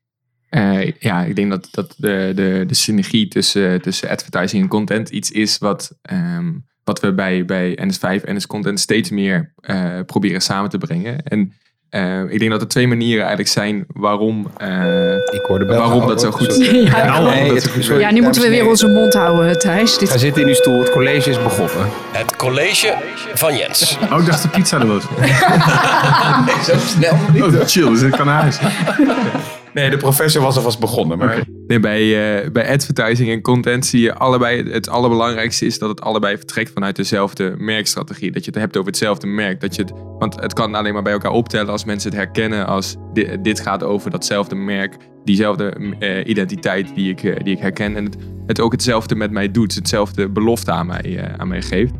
Eh, 0.49 0.91
ja, 0.91 1.23
ik 1.23 1.35
denk 1.35 1.49
dat, 1.49 1.67
dat 1.71 1.93
de, 1.97 2.31
de, 2.35 2.63
de 2.67 2.73
synergie 2.73 3.27
tussen, 3.27 3.81
tussen 3.81 4.09
advertising 4.09 4.63
en 4.63 4.69
content 4.69 5.09
iets 5.09 5.31
is 5.31 5.57
wat, 5.57 5.97
ehm, 6.01 6.51
wat 6.83 6.99
we 6.99 7.13
bij, 7.13 7.45
bij 7.45 7.77
NS5 7.81 8.23
en 8.23 8.35
NS 8.35 8.47
Content 8.47 8.79
steeds 8.79 9.09
meer 9.09 9.53
eh, 9.55 9.99
proberen 10.05 10.41
samen 10.41 10.69
te 10.69 10.77
brengen. 10.77 11.23
En 11.23 11.53
eh, 11.89 12.21
ik 12.29 12.39
denk 12.39 12.51
dat 12.51 12.61
er 12.61 12.67
twee 12.67 12.87
manieren 12.87 13.19
eigenlijk 13.19 13.49
zijn 13.49 13.85
waarom, 13.93 14.47
eh, 14.57 15.13
Ik 15.15 15.41
hoorde 15.47 15.65
waarom 15.65 16.07
dat 16.07 16.21
zo 16.21 16.31
goed 16.31 16.55
Ja, 16.57 16.71
Ja, 16.71 16.81
ja. 16.81 16.91
waarom 17.07 17.25
Nee, 17.25 17.39
dat 17.39 17.47
zo 17.47 17.53
het- 17.53 17.67
goed 17.73 17.83
sorry. 17.83 17.99
Ja, 18.01 18.11
nu 18.11 18.21
moeten 18.21 18.41
we 18.41 18.49
weer 18.49 18.67
onze 18.67 18.87
mond 18.87 19.13
houden, 19.13 19.59
Thijs. 19.59 19.97
Dit 19.97 20.09
Ga 20.09 20.17
zitten 20.17 20.41
in 20.41 20.47
uw 20.47 20.53
stoel, 20.53 20.79
het 20.79 20.91
college 20.91 21.29
is 21.29 21.41
begonnen. 21.43 21.87
Het 22.11 22.35
college 22.35 22.95
van 23.33 23.55
Jens. 23.57 23.97
Oh, 24.11 24.19
ik 24.19 24.25
dacht 24.25 24.41
de 24.41 24.47
pizza 24.47 24.79
er 24.79 24.87
was. 24.87 25.03
Zo 26.67 26.73
snel 26.77 27.13
Oh, 27.43 27.65
chill, 27.65 27.89
dus 27.89 28.01
ik 28.01 28.11
kan 28.11 28.25
naar 28.25 28.41
huis. 28.41 28.57
Nee, 29.73 29.89
de 29.89 29.97
professor 29.97 30.41
was 30.41 30.55
alvast 30.55 30.79
begonnen. 30.79 31.17
Maar 31.17 31.43
Nee, 31.69 31.79
bij, 31.79 32.41
eh, 32.41 32.51
bij 32.51 32.69
advertising 32.69 33.29
en 33.29 33.41
content 33.41 33.85
zie 33.85 34.01
je 34.01 34.13
allebei, 34.13 34.71
het 34.71 34.89
allerbelangrijkste 34.89 35.65
is 35.65 35.79
dat 35.79 35.89
het 35.89 36.01
allebei 36.01 36.37
vertrekt 36.37 36.71
vanuit 36.71 36.95
dezelfde 36.95 37.55
merkstrategie. 37.57 38.31
Dat 38.31 38.45
je 38.45 38.51
het 38.51 38.59
hebt 38.59 38.77
over 38.77 38.89
hetzelfde 38.89 39.27
merk. 39.27 39.61
Dat 39.61 39.75
je 39.75 39.81
het, 39.81 39.91
want 40.19 40.41
het 40.41 40.53
kan 40.53 40.75
alleen 40.75 40.93
maar 40.93 41.03
bij 41.03 41.13
elkaar 41.13 41.31
optellen 41.31 41.71
als 41.71 41.85
mensen 41.85 42.09
het 42.09 42.19
herkennen 42.19 42.67
als 42.67 42.95
dit, 43.41 43.59
gaat 43.59 43.83
over 43.83 44.11
datzelfde 44.11 44.55
merk, 44.55 44.95
diezelfde 45.23 45.95
eh, 45.99 46.27
identiteit 46.27 46.95
die 46.95 47.09
ik, 47.09 47.23
eh, 47.23 47.43
die 47.43 47.55
ik 47.55 47.61
herken. 47.61 47.95
En 47.95 48.05
het, 48.05 48.17
het 48.45 48.59
ook 48.59 48.71
hetzelfde 48.71 49.15
met 49.15 49.31
mij 49.31 49.51
doet, 49.51 49.75
hetzelfde 49.75 50.29
belofte 50.29 50.71
aan 50.71 50.87
mij, 50.87 51.33
aan 51.37 51.47
mij 51.47 51.61
geeft. 51.61 51.93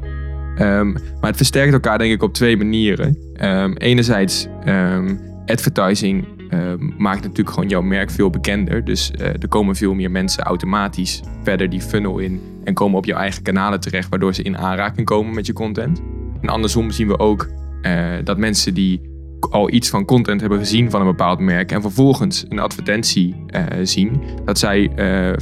Ehm, 0.56 0.92
maar 0.92 1.30
het 1.30 1.38
versterkt 1.38 1.74
elkaar 1.74 1.98
denk 1.98 2.14
ik 2.14 2.24
op 2.24 2.34
twee 2.34 2.58
manieren. 2.58 3.18
Ehm, 3.34 3.74
enerzijds, 3.78 4.48
ehm, 4.66 5.16
advertising 5.46 6.38
eh, 6.50 6.74
maakt 6.98 7.22
natuurlijk 7.22 7.50
gewoon 7.50 7.70
jouw 7.70 7.82
merk 7.82 8.10
veel 8.10 8.29
bekender. 8.29 8.86
Dus 8.86 9.12
eh, 9.12 9.27
er 9.27 9.48
komen 9.48 9.75
veel 9.75 9.94
meer 9.94 10.12
mensen 10.12 10.44
automatisch 10.44 11.22
verder 11.44 11.70
die 11.70 11.82
funnel 11.82 12.18
in 12.18 12.41
en 12.63 12.74
komen 12.74 12.98
op 12.98 13.06
jouw 13.06 13.20
eigen 13.20 13.44
kanalen 13.44 13.79
terecht, 13.79 14.10
waardoor 14.10 14.34
ze 14.34 14.44
in 14.44 14.58
aanraking 14.58 15.06
komen 15.06 15.34
met 15.34 15.46
je 15.46 15.53
content. 15.53 16.01
En 16.41 16.50
andersom 16.50 16.91
zien 16.91 17.08
we 17.08 17.20
ook 17.20 17.50
eh, 17.82 18.13
dat 18.24 18.38
mensen 18.38 18.74
die 18.74 19.01
al 19.50 19.72
iets 19.72 19.89
van 19.89 20.06
content 20.06 20.41
hebben 20.41 20.60
gezien 20.60 20.89
van 20.89 21.01
een 21.01 21.08
bepaald 21.08 21.39
merk 21.39 21.72
en 21.72 21.82
vervolgens 21.82 22.46
een 22.50 22.60
advertentie 22.60 23.36
eh, 23.48 23.63
zien, 23.84 24.22
dat 24.46 24.60
zij 24.60 24.91
eh 24.96 25.34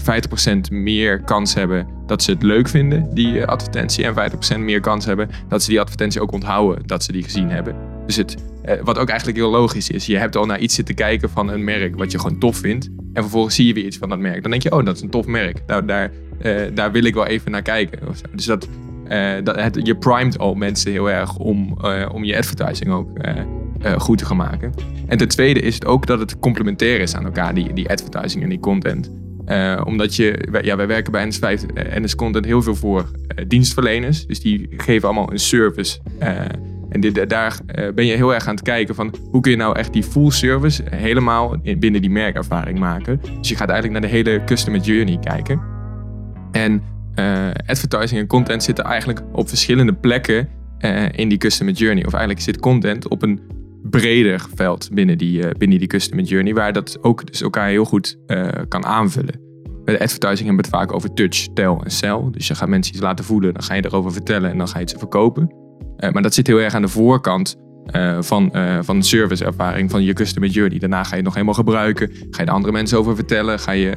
50% 0.58 0.60
meer 0.70 1.22
kans 1.22 1.54
hebben 1.54 1.88
dat 2.06 2.24
ze 2.24 2.32
het 2.32 2.44
leuk 2.44 2.68
vinden, 2.68 3.14
die 3.14 3.46
advertentie, 3.46 4.04
en 4.06 4.32
50% 4.58 4.60
meer 4.60 4.80
kans 4.80 5.06
hebben 5.06 5.30
dat 5.48 5.64
ze 5.64 5.70
die 5.70 5.80
advertentie 5.80 6.22
ook 6.22 6.32
onthouden 6.32 6.88
dat 6.88 7.04
ze 7.04 7.12
die 7.12 7.24
gezien 7.24 7.50
hebben. 7.50 7.97
Dus 8.08 8.16
het, 8.16 8.36
eh, 8.62 8.82
wat 8.84 8.98
ook 8.98 9.08
eigenlijk 9.10 9.38
heel 9.38 9.50
logisch 9.50 9.90
is, 9.90 10.06
je 10.06 10.18
hebt 10.18 10.36
al 10.36 10.46
naar 10.46 10.60
iets 10.60 10.76
zitten 10.76 10.96
kijken 10.96 11.30
van 11.30 11.50
een 11.50 11.64
merk 11.64 11.96
wat 11.96 12.12
je 12.12 12.20
gewoon 12.20 12.38
tof 12.38 12.58
vindt 12.58 12.90
en 13.14 13.22
vervolgens 13.22 13.56
zie 13.56 13.68
je 13.68 13.74
weer 13.74 13.86
iets 13.86 13.98
van 13.98 14.10
dat 14.10 14.20
merk. 14.20 14.42
Dan 14.42 14.52
denk 14.52 14.64
je, 14.64 14.72
oh, 14.72 14.86
dat 14.86 14.96
is 14.96 15.02
een 15.02 15.10
tof 15.10 15.26
merk. 15.26 15.62
Nou, 15.68 15.86
daar, 15.86 16.12
eh, 16.40 16.62
daar 16.74 16.92
wil 16.92 17.04
ik 17.04 17.14
wel 17.14 17.26
even 17.26 17.52
naar 17.52 17.62
kijken. 17.62 18.00
Dus 18.36 18.46
dat, 18.46 18.68
eh, 19.08 19.34
dat, 19.44 19.56
het, 19.56 19.80
je 19.84 19.96
primet 19.96 20.40
al 20.40 20.56
mensen 20.56 20.92
heel 20.92 21.10
erg 21.10 21.38
om, 21.38 21.78
om 22.12 22.24
je 22.24 22.38
advertising 22.38 22.92
ook 22.92 23.10
goed 23.98 24.18
te 24.18 24.26
gaan 24.26 24.38
maken. 24.38 24.74
En 25.08 25.18
ten 25.18 25.28
tweede 25.28 25.60
is 25.60 25.74
het 25.74 25.86
ook 25.86 26.06
dat 26.06 26.20
het 26.20 26.40
complementair 26.40 27.00
is 27.00 27.16
aan 27.16 27.26
elkaar, 27.26 27.54
die, 27.54 27.74
die 27.74 27.90
advertising 27.90 28.44
en 28.44 28.50
die 28.50 28.60
content. 28.60 29.12
Omdat 29.84 30.16
je, 30.16 30.48
ja, 30.62 30.76
wij 30.76 30.88
werken 30.88 31.12
bij 31.12 31.32
NS5 31.32 31.74
en 31.74 32.04
NS 32.04 32.16
Content 32.16 32.46
heel 32.46 32.62
veel 32.62 32.76
voor 32.76 33.12
dienstverleners. 33.48 34.26
Dus 34.26 34.40
die 34.40 34.68
geven 34.78 35.08
allemaal 35.08 35.32
een 35.32 35.40
service. 35.40 36.00
En 36.90 37.00
dit, 37.00 37.30
daar 37.30 37.60
eh, 37.66 37.94
ben 37.94 38.06
je 38.06 38.16
heel 38.16 38.34
erg 38.34 38.48
aan 38.48 38.56
het 38.56 38.64
kijken 38.64 38.96
van 38.96 39.14
hoe 39.32 39.42
kun 39.42 39.52
je 39.52 39.58
nou 39.58 39.78
echt 39.78 39.94
die 39.94 40.04
full 40.04 40.32
service 40.32 40.84
helemaal 40.90 41.56
in- 41.62 41.80
binnen 41.80 42.02
die 42.02 42.10
merkervaring 42.10 42.80
maken. 42.80 43.20
Dus 43.40 43.50
je 43.50 43.56
gaat 43.56 43.70
eigenlijk 43.70 44.00
naar 44.00 44.10
de 44.10 44.16
hele 44.18 44.44
customer 44.44 44.80
journey 44.80 45.18
kijken. 45.20 45.62
En 46.52 46.82
eh, 47.16 47.48
advertising 47.66 48.20
en 48.22 48.28
content 48.28 48.64
zitten 48.64 48.86
eigenlijk 48.86 49.22
op 49.32 49.48
verschillende 49.48 49.94
plekken 49.94 50.50
eh, 50.78 51.04
in 51.12 51.30
die 51.30 51.38
customer 51.38 51.74
journey. 51.74 52.06
Of 52.06 52.12
eigenlijk 52.14 52.44
zit 52.44 52.60
content 52.60 53.08
op 53.08 53.24
een 53.24 53.40
breder 53.84 54.46
veld 54.56 54.90
binnen 54.94 55.18
die, 55.18 55.58
binnen 55.58 55.78
die 55.80 55.88
customer 55.88 56.24
journey, 56.24 56.54
waar 56.54 56.74
dat 56.74 56.98
ook 57.02 57.28
dus 57.28 57.42
elkaar 57.42 57.68
heel 57.68 57.86
goed 57.86 58.18
kan 58.68 58.86
aanvullen. 58.86 59.40
Bij 59.84 59.98
de 59.98 60.02
advertising 60.04 60.48
hebben 60.48 60.66
we 60.66 60.72
het 60.72 60.80
vaak 60.82 60.94
over 60.94 61.14
touch, 61.14 61.48
tel 61.54 61.84
en 61.84 61.92
sell. 61.92 62.20
Dus 62.32 62.48
je 62.48 62.56
gaat 62.56 62.68
mensen 62.70 62.94
iets 62.94 63.04
laten 63.04 63.26
voelen, 63.26 63.54
dan 63.54 63.64
ga 63.64 63.74
je 63.74 63.86
erover 63.86 64.12
vertellen 64.12 64.52
en 64.52 64.58
dan 64.58 64.68
ga 64.68 64.74
je 64.74 64.80
het 64.80 64.90
ze 64.90 64.98
verkopen. 64.98 65.67
Eh, 65.98 66.12
maar 66.12 66.22
dat 66.22 66.34
zit 66.34 66.48
heel 66.48 66.62
erg 66.62 66.74
aan 66.74 66.82
de 66.82 66.88
voorkant 66.88 67.56
eh, 67.86 68.18
van, 68.22 68.54
eh 68.54 68.80
van 68.82 69.00
de 69.00 69.06
serviceervaring 69.06 69.92
van 69.92 70.04
je 70.04 70.14
customer 70.14 70.50
journey. 70.50 70.80
Daarna 70.80 71.04
ga 71.04 71.10
je 71.10 71.16
het 71.16 71.24
nog 71.24 71.34
helemaal 71.34 71.56
gebruiken. 71.56 72.10
Ga 72.32 72.42
je 72.42 72.48
er 72.48 72.54
andere 72.54 72.74
mensen 72.74 72.98
over 72.98 73.16
vertellen. 73.16 73.60
Ga 73.60 73.72
je, 73.72 73.94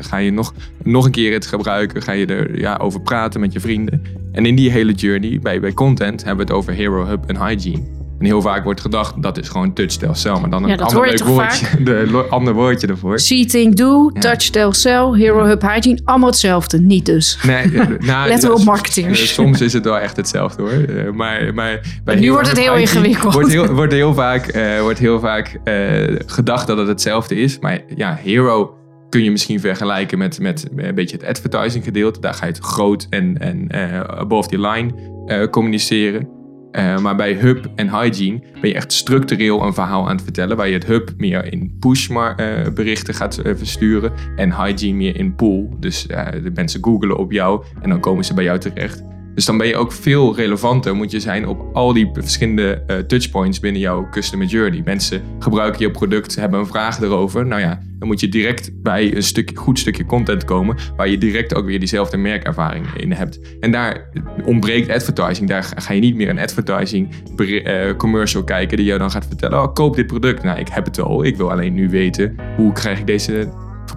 ga 0.00 0.16
je 0.16 0.30
nog, 0.32 0.54
nog 0.82 1.04
een 1.04 1.10
keer 1.10 1.32
het 1.32 1.46
gebruiken. 1.46 2.02
Ga 2.02 2.12
je 2.12 2.26
er 2.26 2.58
ja, 2.58 2.76
over 2.76 3.00
praten 3.00 3.40
met 3.40 3.52
je 3.52 3.60
vrienden. 3.60 4.02
En 4.32 4.46
in 4.46 4.54
die 4.54 4.70
hele 4.70 4.92
journey, 4.92 5.38
bij, 5.38 5.60
bij 5.60 5.72
content, 5.72 6.24
hebben 6.24 6.46
we 6.46 6.52
het 6.52 6.60
over 6.60 6.72
Hero 6.72 7.06
Hub 7.06 7.24
en 7.26 7.46
Hygiene. 7.46 7.99
En 8.20 8.26
heel 8.26 8.42
vaak 8.42 8.64
wordt 8.64 8.80
gedacht, 8.80 9.22
dat 9.22 9.38
is 9.38 9.48
gewoon 9.48 9.72
touch, 9.72 9.92
tel, 9.96 10.14
cell. 10.14 10.32
Maar 10.40 10.50
dan 10.50 10.62
een 10.62 10.68
Ja, 10.68 10.76
ander 10.76 11.06
leuk 11.06 11.24
woordje, 11.24 11.66
de, 11.84 12.26
ander 12.30 12.54
woordje 12.54 12.86
ervoor. 12.86 13.18
See, 13.18 13.46
think, 13.46 13.76
do, 13.76 14.10
touch, 14.10 14.36
tell, 14.50 14.72
sell, 14.72 15.12
hero, 15.12 15.44
hub, 15.44 15.62
hygiene. 15.62 15.98
Allemaal 16.04 16.28
hetzelfde. 16.28 16.80
Niet 16.80 17.06
dus. 17.06 17.38
Nee, 17.42 17.56
eh, 17.64 17.86
nou, 18.08 18.28
Let 18.28 18.42
wel 18.42 18.54
op 18.54 18.64
marketeers. 18.64 19.28
s- 19.28 19.34
Soms 19.34 19.60
is 19.60 19.72
het 19.72 19.84
wel 19.84 19.98
echt 19.98 20.16
hetzelfde 20.16 20.62
hoor. 20.62 20.70
Eh, 20.72 21.10
Maar, 21.12 21.54
maar 21.54 21.80
bij 22.04 22.14
Nu 22.14 22.20
Hero 22.20 22.32
wordt 22.32 22.48
het 22.48 22.58
heel 22.58 22.74
Hygiene 22.74 23.06
ingewikkeld. 23.06 23.32
Wordt 23.34 23.48
heel, 23.50 23.66
wordt 23.74 23.92
heel 23.92 24.14
vaak, 24.14 24.46
eh, 24.46 24.80
wordt 24.80 24.98
heel 24.98 25.20
vaak 25.20 25.60
eh, 25.64 26.16
gedacht 26.26 26.66
dat 26.66 26.78
het 26.78 26.88
hetzelfde 26.88 27.34
is. 27.34 27.58
Maar 27.58 27.80
ja, 27.96 28.18
Hero 28.22 28.74
kun 29.08 29.22
je 29.24 29.30
misschien 29.30 29.60
vergelijken 29.60 30.18
met, 30.18 30.40
met 30.40 30.66
een 30.76 30.94
beetje 30.94 31.16
het 31.16 31.26
advertising 31.26 31.84
gedeelte. 31.84 32.20
Daar 32.20 32.34
ga 32.34 32.46
je 32.46 32.52
het 32.52 32.62
groot 32.64 33.06
en, 33.10 33.38
en 33.38 33.68
eh, 33.68 34.00
above 34.00 34.48
the 34.48 34.58
line 34.60 34.92
eh, 35.26 35.48
communiceren. 35.50 36.28
Eh, 36.72 36.98
maar 36.98 37.16
bij 37.16 37.32
Hub 37.34 37.66
en 37.74 37.88
Hygiene 37.88 38.40
ben 38.60 38.70
je 38.70 38.74
echt 38.74 38.92
structureel 38.92 39.62
een 39.62 39.74
verhaal 39.74 40.08
aan 40.08 40.14
het 40.14 40.24
vertellen. 40.24 40.56
Waar 40.56 40.68
je 40.68 40.74
het 40.74 40.86
Hub 40.86 41.10
meer 41.16 41.52
in 41.52 41.76
push 41.78 42.08
maar, 42.08 42.36
eh, 42.36 42.94
gaat 43.14 43.38
eh, 43.38 43.54
versturen. 43.56 44.12
En 44.36 44.52
Hygiene 44.52 44.96
meer 44.96 45.16
in 45.16 45.34
pull. 45.34 45.68
Dus 45.78 46.06
de 46.42 46.50
mensen 46.54 46.84
googelen 46.84 47.16
op 47.16 47.32
jou 47.32 47.64
en 47.82 47.88
dan 47.88 48.00
komen 48.00 48.24
ze 48.24 48.34
bij 48.34 48.44
jou 48.44 48.58
terecht. 48.58 49.02
Dus 49.34 49.44
dan 49.44 49.58
ben 49.58 49.66
je 49.66 49.76
ook 49.76 49.92
veel 49.92 50.36
relevanter 50.36 50.94
moet 50.94 51.10
je 51.10 51.20
zijn 51.20 51.46
op 51.46 51.76
al 51.76 51.92
die 51.92 52.10
verschillende 52.12 52.84
touchpoints 53.06 53.60
binnen 53.60 53.80
jouw 53.80 54.08
customer 54.10 54.46
journey. 54.46 54.82
Mensen 54.84 55.22
gebruiken 55.38 55.80
je 55.80 55.90
product, 55.90 56.34
hebben 56.34 56.60
een 56.60 56.66
vraag 56.66 57.00
erover. 57.00 57.46
Nou 57.46 57.60
ja, 57.60 57.80
dan 58.00 58.08
moet 58.08 58.20
je 58.20 58.28
direct 58.28 58.82
bij 58.82 59.14
een 59.14 59.22
stuk, 59.22 59.50
goed 59.54 59.78
stukje 59.78 60.06
content 60.06 60.44
komen 60.44 60.76
waar 60.96 61.08
je 61.08 61.18
direct 61.18 61.54
ook 61.54 61.64
weer 61.64 61.78
diezelfde 61.78 62.16
merkervaring 62.16 62.86
in 62.96 63.12
hebt. 63.12 63.40
En 63.60 63.70
daar 63.70 64.10
ontbreekt 64.44 64.90
advertising. 64.90 65.48
Daar 65.48 65.72
ga 65.76 65.92
je 65.92 66.00
niet 66.00 66.14
meer 66.14 66.28
een 66.28 66.38
advertising 66.38 67.08
eh, 67.36 67.96
commercial 67.96 68.44
kijken 68.44 68.76
die 68.76 68.86
jou 68.86 68.98
dan 68.98 69.10
gaat 69.10 69.26
vertellen, 69.26 69.62
oh 69.62 69.74
koop 69.74 69.96
dit 69.96 70.06
product. 70.06 70.42
Nou, 70.42 70.58
ik 70.58 70.68
heb 70.68 70.84
het 70.84 71.00
al. 71.00 71.24
Ik 71.24 71.36
wil 71.36 71.50
alleen 71.50 71.74
nu 71.74 71.88
weten 71.88 72.36
hoe 72.56 72.72
krijg 72.72 72.98
ik 72.98 73.06
deze 73.06 73.48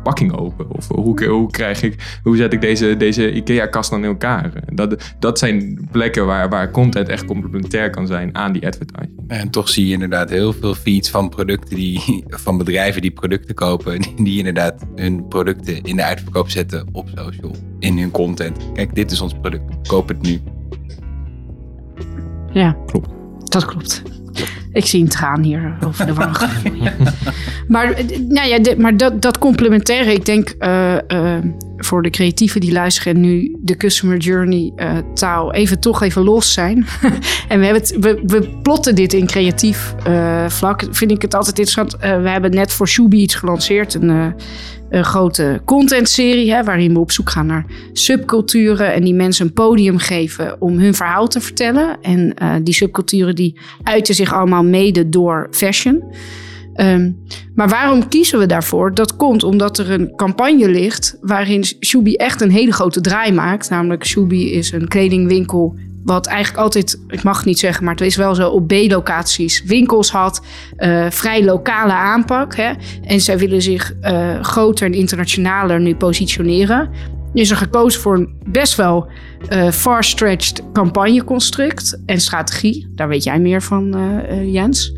verpakking 0.03 0.37
open? 0.37 0.69
Of 0.69 0.87
hoe, 0.87 1.25
hoe, 1.25 1.51
krijg 1.51 1.81
ik, 1.81 2.19
hoe 2.23 2.37
zet 2.37 2.53
ik 2.53 2.61
deze, 2.61 2.97
deze 2.97 3.33
IKEA-kast 3.33 3.89
dan 3.89 4.03
in 4.03 4.09
elkaar? 4.09 4.51
Dat, 4.73 5.13
dat 5.19 5.39
zijn 5.39 5.87
plekken 5.91 6.25
waar, 6.25 6.49
waar 6.49 6.71
content 6.71 7.09
echt 7.09 7.25
complementair 7.25 7.89
kan 7.89 8.07
zijn 8.07 8.35
aan 8.35 8.53
die 8.53 8.65
advertising. 8.65 9.23
En 9.27 9.49
toch 9.49 9.69
zie 9.69 9.87
je 9.87 9.93
inderdaad 9.93 10.29
heel 10.29 10.53
veel 10.53 10.75
feeds 10.75 11.09
van 11.09 11.29
producten 11.29 11.75
die, 11.75 12.23
van 12.27 12.57
bedrijven 12.57 13.01
die 13.01 13.11
producten 13.11 13.55
kopen. 13.55 14.01
Die, 14.01 14.23
die 14.23 14.37
inderdaad 14.37 14.85
hun 14.95 15.27
producten 15.27 15.81
in 15.81 15.95
de 15.95 16.03
uitverkoop 16.03 16.49
zetten 16.49 16.87
op 16.91 17.09
social. 17.15 17.55
In 17.79 17.97
hun 17.97 18.11
content. 18.11 18.57
Kijk, 18.73 18.95
dit 18.95 19.11
is 19.11 19.21
ons 19.21 19.33
product. 19.41 19.87
Koop 19.87 20.07
het 20.07 20.21
nu. 20.21 20.41
Ja, 22.51 22.77
klopt. 22.85 23.09
Dat 23.43 23.65
klopt. 23.65 24.03
Ik 24.73 24.85
zie 24.85 25.01
een 25.01 25.07
traan 25.07 25.43
hier 25.43 25.77
over 25.85 26.05
de 26.05 26.13
wang. 26.13 26.37
Maar, 27.67 27.91
eh, 27.91 28.19
nou 28.27 28.47
ja, 28.47 28.75
maar 28.77 28.97
dat, 28.97 29.21
dat 29.21 29.37
complementaire, 29.37 30.13
ik 30.13 30.25
denk 30.25 30.49
eh, 30.49 30.95
eh, 30.95 31.43
voor 31.77 32.01
de 32.01 32.09
creatieven 32.09 32.61
die 32.61 32.71
luisteren 32.71 33.15
en 33.15 33.21
nu 33.21 33.55
de 33.59 33.77
customer 33.77 34.17
journey 34.17 34.73
taal 35.13 35.53
even 35.53 35.79
toch 35.79 36.01
even 36.01 36.23
los 36.23 36.53
zijn. 36.53 36.77
en 37.49 37.59
we, 37.59 37.65
hebben 37.65 37.81
het, 37.81 37.97
we, 37.99 38.21
we 38.25 38.59
plotten 38.61 38.95
dit 38.95 39.13
in 39.13 39.25
creatief 39.25 39.95
vlak. 40.47 40.85
Vind 40.91 41.11
ik 41.11 41.21
het 41.21 41.33
altijd 41.33 41.59
interessant. 41.59 41.97
We 41.99 42.29
hebben 42.29 42.51
net 42.51 42.73
voor 42.73 42.87
Shubi 42.87 43.21
iets 43.21 43.35
gelanceerd. 43.35 43.93
Een, 43.93 44.35
een 44.93 45.05
grote 45.05 45.61
contentserie 45.65 46.53
hè, 46.53 46.63
waarin 46.63 46.93
we 46.93 46.99
op 46.99 47.11
zoek 47.11 47.29
gaan 47.29 47.45
naar 47.45 47.65
subculturen 47.93 48.93
en 48.93 49.03
die 49.03 49.13
mensen 49.13 49.45
een 49.45 49.53
podium 49.53 49.97
geven 49.97 50.61
om 50.61 50.79
hun 50.79 50.93
verhaal 50.93 51.27
te 51.27 51.41
vertellen. 51.41 51.97
En 52.01 52.33
eh, 52.33 52.55
die 52.63 52.73
subculturen 52.73 53.35
die 53.35 53.59
uiten 53.83 54.15
zich 54.15 54.33
allemaal 54.33 54.63
mede 54.63 55.09
door 55.09 55.47
fashion. 55.51 56.03
Ehm, 56.73 57.11
maar 57.55 57.69
waarom 57.69 58.07
kiezen 58.07 58.39
we 58.39 58.45
daarvoor? 58.45 58.93
Dat 58.93 59.15
komt 59.15 59.43
omdat 59.43 59.77
er 59.77 59.91
een 59.91 60.15
campagne 60.15 60.69
ligt 60.69 61.17
waarin 61.21 61.63
Shubi 61.63 62.15
echt 62.15 62.41
een 62.41 62.51
hele 62.51 62.71
grote 62.71 63.01
draai 63.01 63.31
maakt. 63.31 63.69
Namelijk 63.69 64.05
Shubi 64.05 64.51
is 64.51 64.71
een 64.71 64.87
kledingwinkel 64.87 65.75
wat 66.03 66.27
eigenlijk 66.27 66.63
altijd, 66.63 66.99
ik 67.07 67.23
mag 67.23 67.45
niet 67.45 67.59
zeggen, 67.59 67.83
maar 67.83 67.93
het 67.93 68.03
is 68.03 68.15
wel 68.15 68.35
zo 68.35 68.49
op 68.49 68.67
B-locaties 68.67 69.63
winkels 69.63 70.11
had. 70.11 70.41
eh, 70.77 71.05
vrij 71.09 71.43
lokale 71.43 71.93
aanpak. 71.93 72.55
Hè? 72.55 72.73
En 73.03 73.21
zij 73.21 73.37
willen 73.37 73.61
zich 73.61 73.93
eh, 74.01 74.41
groter 74.41 74.85
en 74.85 74.93
internationaler 74.93 75.79
nu 75.79 75.95
positioneren. 75.95 76.89
Is 77.33 77.49
er 77.49 77.57
gekozen 77.57 78.01
voor 78.01 78.15
een 78.15 78.33
best 78.45 78.75
wel 78.75 79.07
eh, 79.47 79.69
far-stretched 79.69 80.63
campagneconstruct 80.73 81.99
en 82.05 82.21
strategie. 82.21 82.91
Daar 82.95 83.07
weet 83.07 83.23
jij 83.23 83.39
meer 83.39 83.61
van, 83.61 83.95
Jens. 84.45 84.93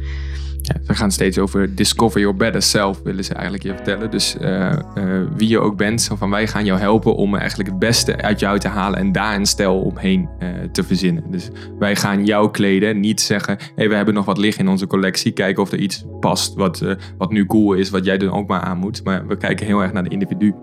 Ja, 0.65 0.75
ze 0.87 0.93
gaan 0.93 1.11
steeds 1.11 1.37
over 1.37 1.75
discover 1.75 2.19
your 2.19 2.35
better 2.35 2.61
self, 2.61 3.01
willen 3.03 3.23
ze 3.23 3.33
eigenlijk 3.33 3.63
je 3.63 3.73
vertellen. 3.73 4.11
Dus 4.11 4.37
eh, 4.37 4.71
eh, 4.71 4.77
wie 5.35 5.47
je 5.47 5.59
ook 5.59 5.77
bent, 5.77 6.09
van 6.17 6.29
wij 6.29 6.47
gaan 6.47 6.65
jou 6.65 6.79
helpen 6.79 7.15
om 7.15 7.35
eigenlijk 7.35 7.69
het 7.69 7.79
beste 7.79 8.21
uit 8.21 8.39
jou 8.39 8.59
te 8.59 8.67
halen 8.67 8.99
en 8.99 9.11
daar 9.11 9.35
een 9.35 9.45
stijl 9.45 9.81
omheen 9.81 10.29
eh, 10.39 10.49
te 10.71 10.83
verzinnen. 10.83 11.23
Dus 11.31 11.49
wij 11.79 11.95
gaan 11.95 12.25
jou 12.25 12.51
kleden, 12.51 12.99
niet 12.99 13.21
zeggen, 13.21 13.57
hey, 13.75 13.89
we 13.89 13.95
hebben 13.95 14.13
nog 14.13 14.25
wat 14.25 14.37
liggen 14.37 14.63
in 14.63 14.71
onze 14.71 14.87
collectie, 14.87 15.31
kijken 15.31 15.63
of 15.63 15.71
er 15.71 15.79
iets 15.79 16.05
past 16.19 16.53
wat, 16.53 16.83
wat 17.17 17.31
nu 17.31 17.45
cool 17.45 17.73
is, 17.73 17.89
wat 17.89 18.05
jij 18.05 18.17
dan 18.17 18.31
ook 18.31 18.47
maar 18.47 18.61
aan 18.61 18.77
moet. 18.77 19.03
Maar 19.03 19.27
we 19.27 19.37
kijken 19.37 19.65
heel 19.65 19.81
erg 19.81 19.93
naar 19.93 20.03
de 20.03 20.09
individu. 20.09 20.53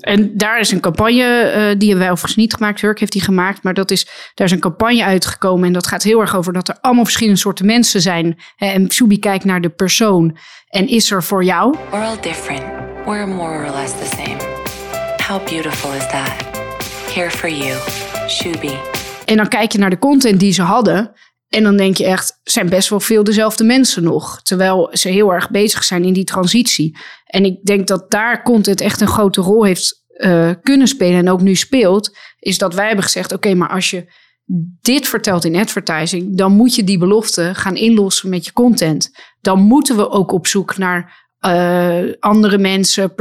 En 0.00 0.36
daar 0.36 0.60
is 0.60 0.70
een 0.70 0.80
campagne, 0.80 1.24
eh, 1.24 1.52
die 1.52 1.88
hebben 1.88 1.98
wij 1.98 2.10
overigens 2.10 2.36
niet 2.36 2.54
gemaakt. 2.54 2.80
Hurk 2.80 3.00
heeft 3.00 3.12
die 3.12 3.22
gemaakt. 3.22 3.62
Maar 3.62 3.74
dat 3.74 3.90
is, 3.90 4.06
daar 4.34 4.46
is 4.46 4.52
een 4.52 4.60
campagne 4.60 5.04
uitgekomen. 5.04 5.66
En 5.66 5.72
dat 5.72 5.86
gaat 5.86 6.02
heel 6.02 6.20
erg 6.20 6.36
over 6.36 6.52
dat 6.52 6.68
er 6.68 6.78
allemaal 6.80 7.04
verschillende 7.04 7.38
soorten 7.38 7.66
mensen 7.66 8.00
zijn. 8.00 8.38
En 8.56 8.90
Subi 8.90 9.18
kijkt 9.18 9.44
naar 9.44 9.60
de 9.60 9.68
persoon. 9.68 10.36
En 10.68 10.88
is 10.88 11.10
er 11.10 11.22
voor 11.22 11.44
jou? 11.44 11.76
We're 11.90 12.04
all 12.04 12.20
different. 12.20 12.62
We're 13.04 13.26
more 13.26 13.66
or 13.66 13.74
less 13.74 13.92
the 13.92 14.16
same. 14.16 14.36
How 15.26 15.44
beautiful 15.48 15.92
is 15.92 16.06
that? 16.10 16.32
Here 17.14 17.30
for 17.30 17.48
you, 17.48 17.78
Shubi. 18.28 18.78
En 19.24 19.36
dan 19.36 19.48
kijk 19.48 19.72
je 19.72 19.78
naar 19.78 19.90
de 19.90 19.98
content 19.98 20.40
die 20.40 20.52
ze 20.52 20.62
hadden. 20.62 21.12
En 21.50 21.62
dan 21.62 21.76
denk 21.76 21.96
je 21.96 22.04
echt, 22.04 22.40
zijn 22.42 22.68
best 22.68 22.88
wel 22.88 23.00
veel 23.00 23.24
dezelfde 23.24 23.64
mensen 23.64 24.02
nog. 24.02 24.42
Terwijl 24.42 24.90
ze 24.92 25.08
heel 25.08 25.32
erg 25.32 25.50
bezig 25.50 25.84
zijn 25.84 26.04
in 26.04 26.12
die 26.12 26.24
transitie. 26.24 26.98
En 27.24 27.44
ik 27.44 27.64
denk 27.64 27.86
dat 27.86 28.10
daar 28.10 28.42
content 28.42 28.80
echt 28.80 29.00
een 29.00 29.08
grote 29.08 29.40
rol 29.40 29.64
heeft 29.64 30.04
uh, 30.16 30.50
kunnen 30.62 30.88
spelen 30.88 31.18
en 31.18 31.30
ook 31.30 31.40
nu 31.40 31.54
speelt. 31.54 32.16
Is 32.38 32.58
dat 32.58 32.74
wij 32.74 32.86
hebben 32.86 33.04
gezegd, 33.04 33.32
oké, 33.32 33.54
maar 33.54 33.68
als 33.68 33.90
je 33.90 34.12
dit 34.80 35.08
vertelt 35.08 35.44
in 35.44 35.56
advertising, 35.56 36.36
dan 36.36 36.52
moet 36.52 36.74
je 36.74 36.84
die 36.84 36.98
belofte 36.98 37.50
gaan 37.54 37.76
inlossen 37.76 38.28
met 38.28 38.44
je 38.44 38.52
content. 38.52 39.10
Dan 39.40 39.60
moeten 39.60 39.96
we 39.96 40.10
ook 40.10 40.32
op 40.32 40.46
zoek 40.46 40.76
naar 40.76 41.29
uh, 41.46 42.12
andere 42.20 42.58
mensen, 42.58 43.12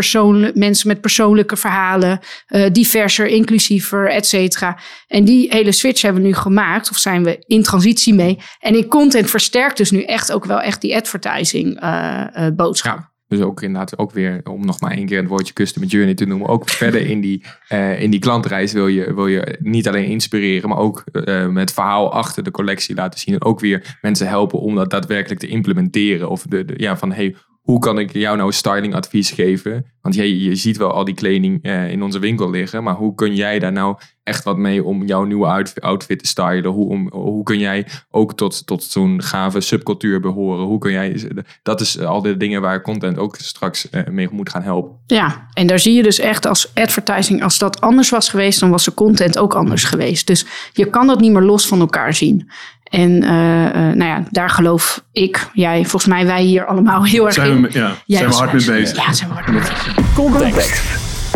mensen 0.54 0.88
met 0.88 1.02
persoonlijke 1.02 1.56
verhalen, 1.56 2.20
uh, 2.50 2.66
diverser, 2.72 3.28
inclusiever, 3.28 4.10
et 4.10 4.26
cetera. 4.26 4.80
En 5.08 5.24
die 5.24 5.48
hele 5.50 5.72
switch 5.72 6.02
hebben 6.02 6.22
we 6.22 6.28
nu 6.28 6.34
gemaakt, 6.34 6.90
of 6.90 6.98
zijn 6.98 7.24
we 7.24 7.44
in 7.48 7.64
transitie 7.64 8.14
mee. 8.14 8.38
En 8.60 8.76
in 8.76 8.88
content 8.88 9.30
versterkt 9.30 9.78
dus 9.78 9.92
nu 9.92 10.04
echt 10.04 10.32
ook 10.32 10.46
wel 10.46 10.62
echt 10.62 10.82
die 10.82 10.96
advertising 10.96 11.84
uh, 11.84 12.48
boodschap. 12.56 12.98
Ja. 12.98 13.10
Dus 13.30 13.42
ook 13.42 13.62
inderdaad, 13.62 13.98
ook 13.98 14.12
weer 14.12 14.42
om 14.44 14.66
nog 14.66 14.80
maar 14.80 14.92
één 14.92 15.06
keer 15.06 15.18
het 15.18 15.28
woordje 15.28 15.54
customer 15.54 15.90
journey 15.90 16.14
te 16.14 16.26
noemen. 16.26 16.48
Ook 16.48 16.70
verder 16.84 17.02
in 17.02 17.22
die, 17.22 17.44
uh, 17.70 18.02
in 18.02 18.12
die 18.12 18.20
klantreis 18.20 18.74
wil 18.74 18.88
je, 18.88 19.14
wil 19.14 19.28
je 19.28 19.58
niet 19.60 19.88
alleen 19.88 20.06
inspireren, 20.06 20.70
maar 20.70 20.78
ook 20.78 21.04
uh, 21.12 21.48
met 21.48 21.74
verhaal 21.74 22.12
achter 22.12 22.44
de 22.44 22.52
collectie 22.52 22.96
laten 22.96 23.20
zien. 23.20 23.34
En 23.34 23.44
ook 23.44 23.60
weer 23.60 23.98
mensen 24.02 24.28
helpen 24.28 24.60
om 24.60 24.76
dat 24.76 24.90
daadwerkelijk 24.90 25.40
te 25.40 25.48
implementeren. 25.48 26.30
Of 26.30 26.44
de, 26.44 26.66
de 26.66 26.74
ja, 26.78 26.98
van 26.98 27.12
hey, 27.12 27.36
hoe 27.70 27.80
kan 27.80 28.00
ik 28.00 28.14
jou 28.14 28.38
nou 28.38 28.52
stylingadvies 28.52 29.32
geven? 29.32 29.86
Want 30.02 30.16
jij, 30.16 30.28
je 30.28 30.56
ziet 30.56 30.78
wel 30.78 30.92
al 30.92 31.06
die 31.06 31.14
kleding 31.14 31.66
uh, 31.66 31.92
in 31.92 32.04
onze 32.04 32.20
winkel 32.20 32.50
liggen, 32.50 32.84
maar 32.84 32.94
hoe 32.96 33.16
kun 33.16 33.36
jij 33.36 33.60
daar 33.60 33.72
nou 33.72 33.98
echt 34.24 34.44
wat 34.44 34.58
mee 34.58 34.84
om 34.84 35.06
jouw 35.06 35.24
nieuwe 35.24 35.66
outfit 35.80 36.20
te 36.20 36.28
stylen? 36.28 36.72
Hoe, 36.72 36.90
om, 36.90 37.10
hoe 37.12 37.44
kun 37.44 37.60
jij 37.60 37.88
ook 38.10 38.34
tot, 38.34 38.66
tot 38.66 38.84
zo'n 38.84 39.22
gave 39.24 39.62
subcultuur 39.62 40.20
behoren? 40.20 40.66
Hoe 40.66 40.80
kun 40.80 40.92
jij, 40.92 41.32
dat 41.64 41.82
is 41.82 42.00
al 42.00 42.22
de 42.22 42.38
dingen 42.38 42.62
waar 42.62 42.82
content 42.82 43.18
ook 43.18 43.36
straks 43.36 43.88
uh, 43.92 44.02
mee 44.08 44.28
moet 44.32 44.50
gaan 44.50 44.64
helpen. 44.64 44.98
Ja, 45.06 45.48
en 45.54 45.68
daar 45.68 45.80
zie 45.80 45.94
je 45.94 46.04
dus 46.04 46.20
echt 46.20 46.46
als 46.46 46.72
advertising, 46.74 47.44
als 47.44 47.58
dat 47.58 47.82
anders 47.82 48.10
was 48.10 48.30
geweest, 48.30 48.60
dan 48.60 48.70
was 48.70 48.86
de 48.86 48.94
content 48.94 49.38
ook 49.38 49.56
anders 49.56 49.84
geweest. 49.84 50.28
Dus 50.28 50.46
je 50.74 50.90
kan 50.90 51.08
dat 51.08 51.20
niet 51.20 51.32
meer 51.32 51.42
los 51.42 51.68
van 51.68 51.80
elkaar 51.80 52.14
zien. 52.14 52.50
En 52.90 53.12
uh, 53.12 53.30
uh, 53.30 53.74
nou 53.74 54.04
ja, 54.04 54.24
daar 54.30 54.50
geloof 54.50 55.04
ik, 55.12 55.48
jij, 55.54 55.80
volgens 55.82 56.06
mij 56.06 56.26
wij 56.26 56.42
hier 56.42 56.66
allemaal 56.66 57.06
heel 57.14 57.26
erg 57.26 57.34
zijn 57.34 57.52
in. 57.52 57.62
We, 57.62 57.70
ja, 57.72 57.92
Jij 58.06 58.18
zijn 58.18 58.30
we 58.30 58.36
hard 58.36 58.54
mee 58.54 58.66
bezig. 58.66 58.98
Ja, 59.06 59.14
zijn 59.14 59.30
we 59.30 59.36
hard 59.36 59.48
mee 59.48 59.60
bezig. 59.60 60.14
Context. 60.16 60.82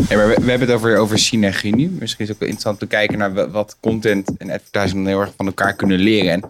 Ja, 0.10 0.18
we, 0.18 0.28
we 0.42 0.50
hebben 0.50 0.68
het 0.68 0.72
over, 0.72 0.98
over 0.98 1.20
synergie 1.20 1.76
nu. 1.76 1.90
Misschien 2.00 2.24
is 2.24 2.28
het 2.28 2.32
ook 2.32 2.40
wel 2.40 2.50
interessant 2.50 2.80
te 2.80 2.86
kijken 2.88 3.18
naar 3.18 3.34
wa- 3.34 3.50
wat 3.50 3.78
content 3.80 4.38
en 4.38 4.50
advertising 4.52 4.94
dan 5.04 5.06
heel 5.06 5.22
erg 5.22 5.32
van 5.38 5.46
elkaar 5.46 5.74
kunnen 5.74 6.00
leren. 6.00 6.32
En 6.32 6.42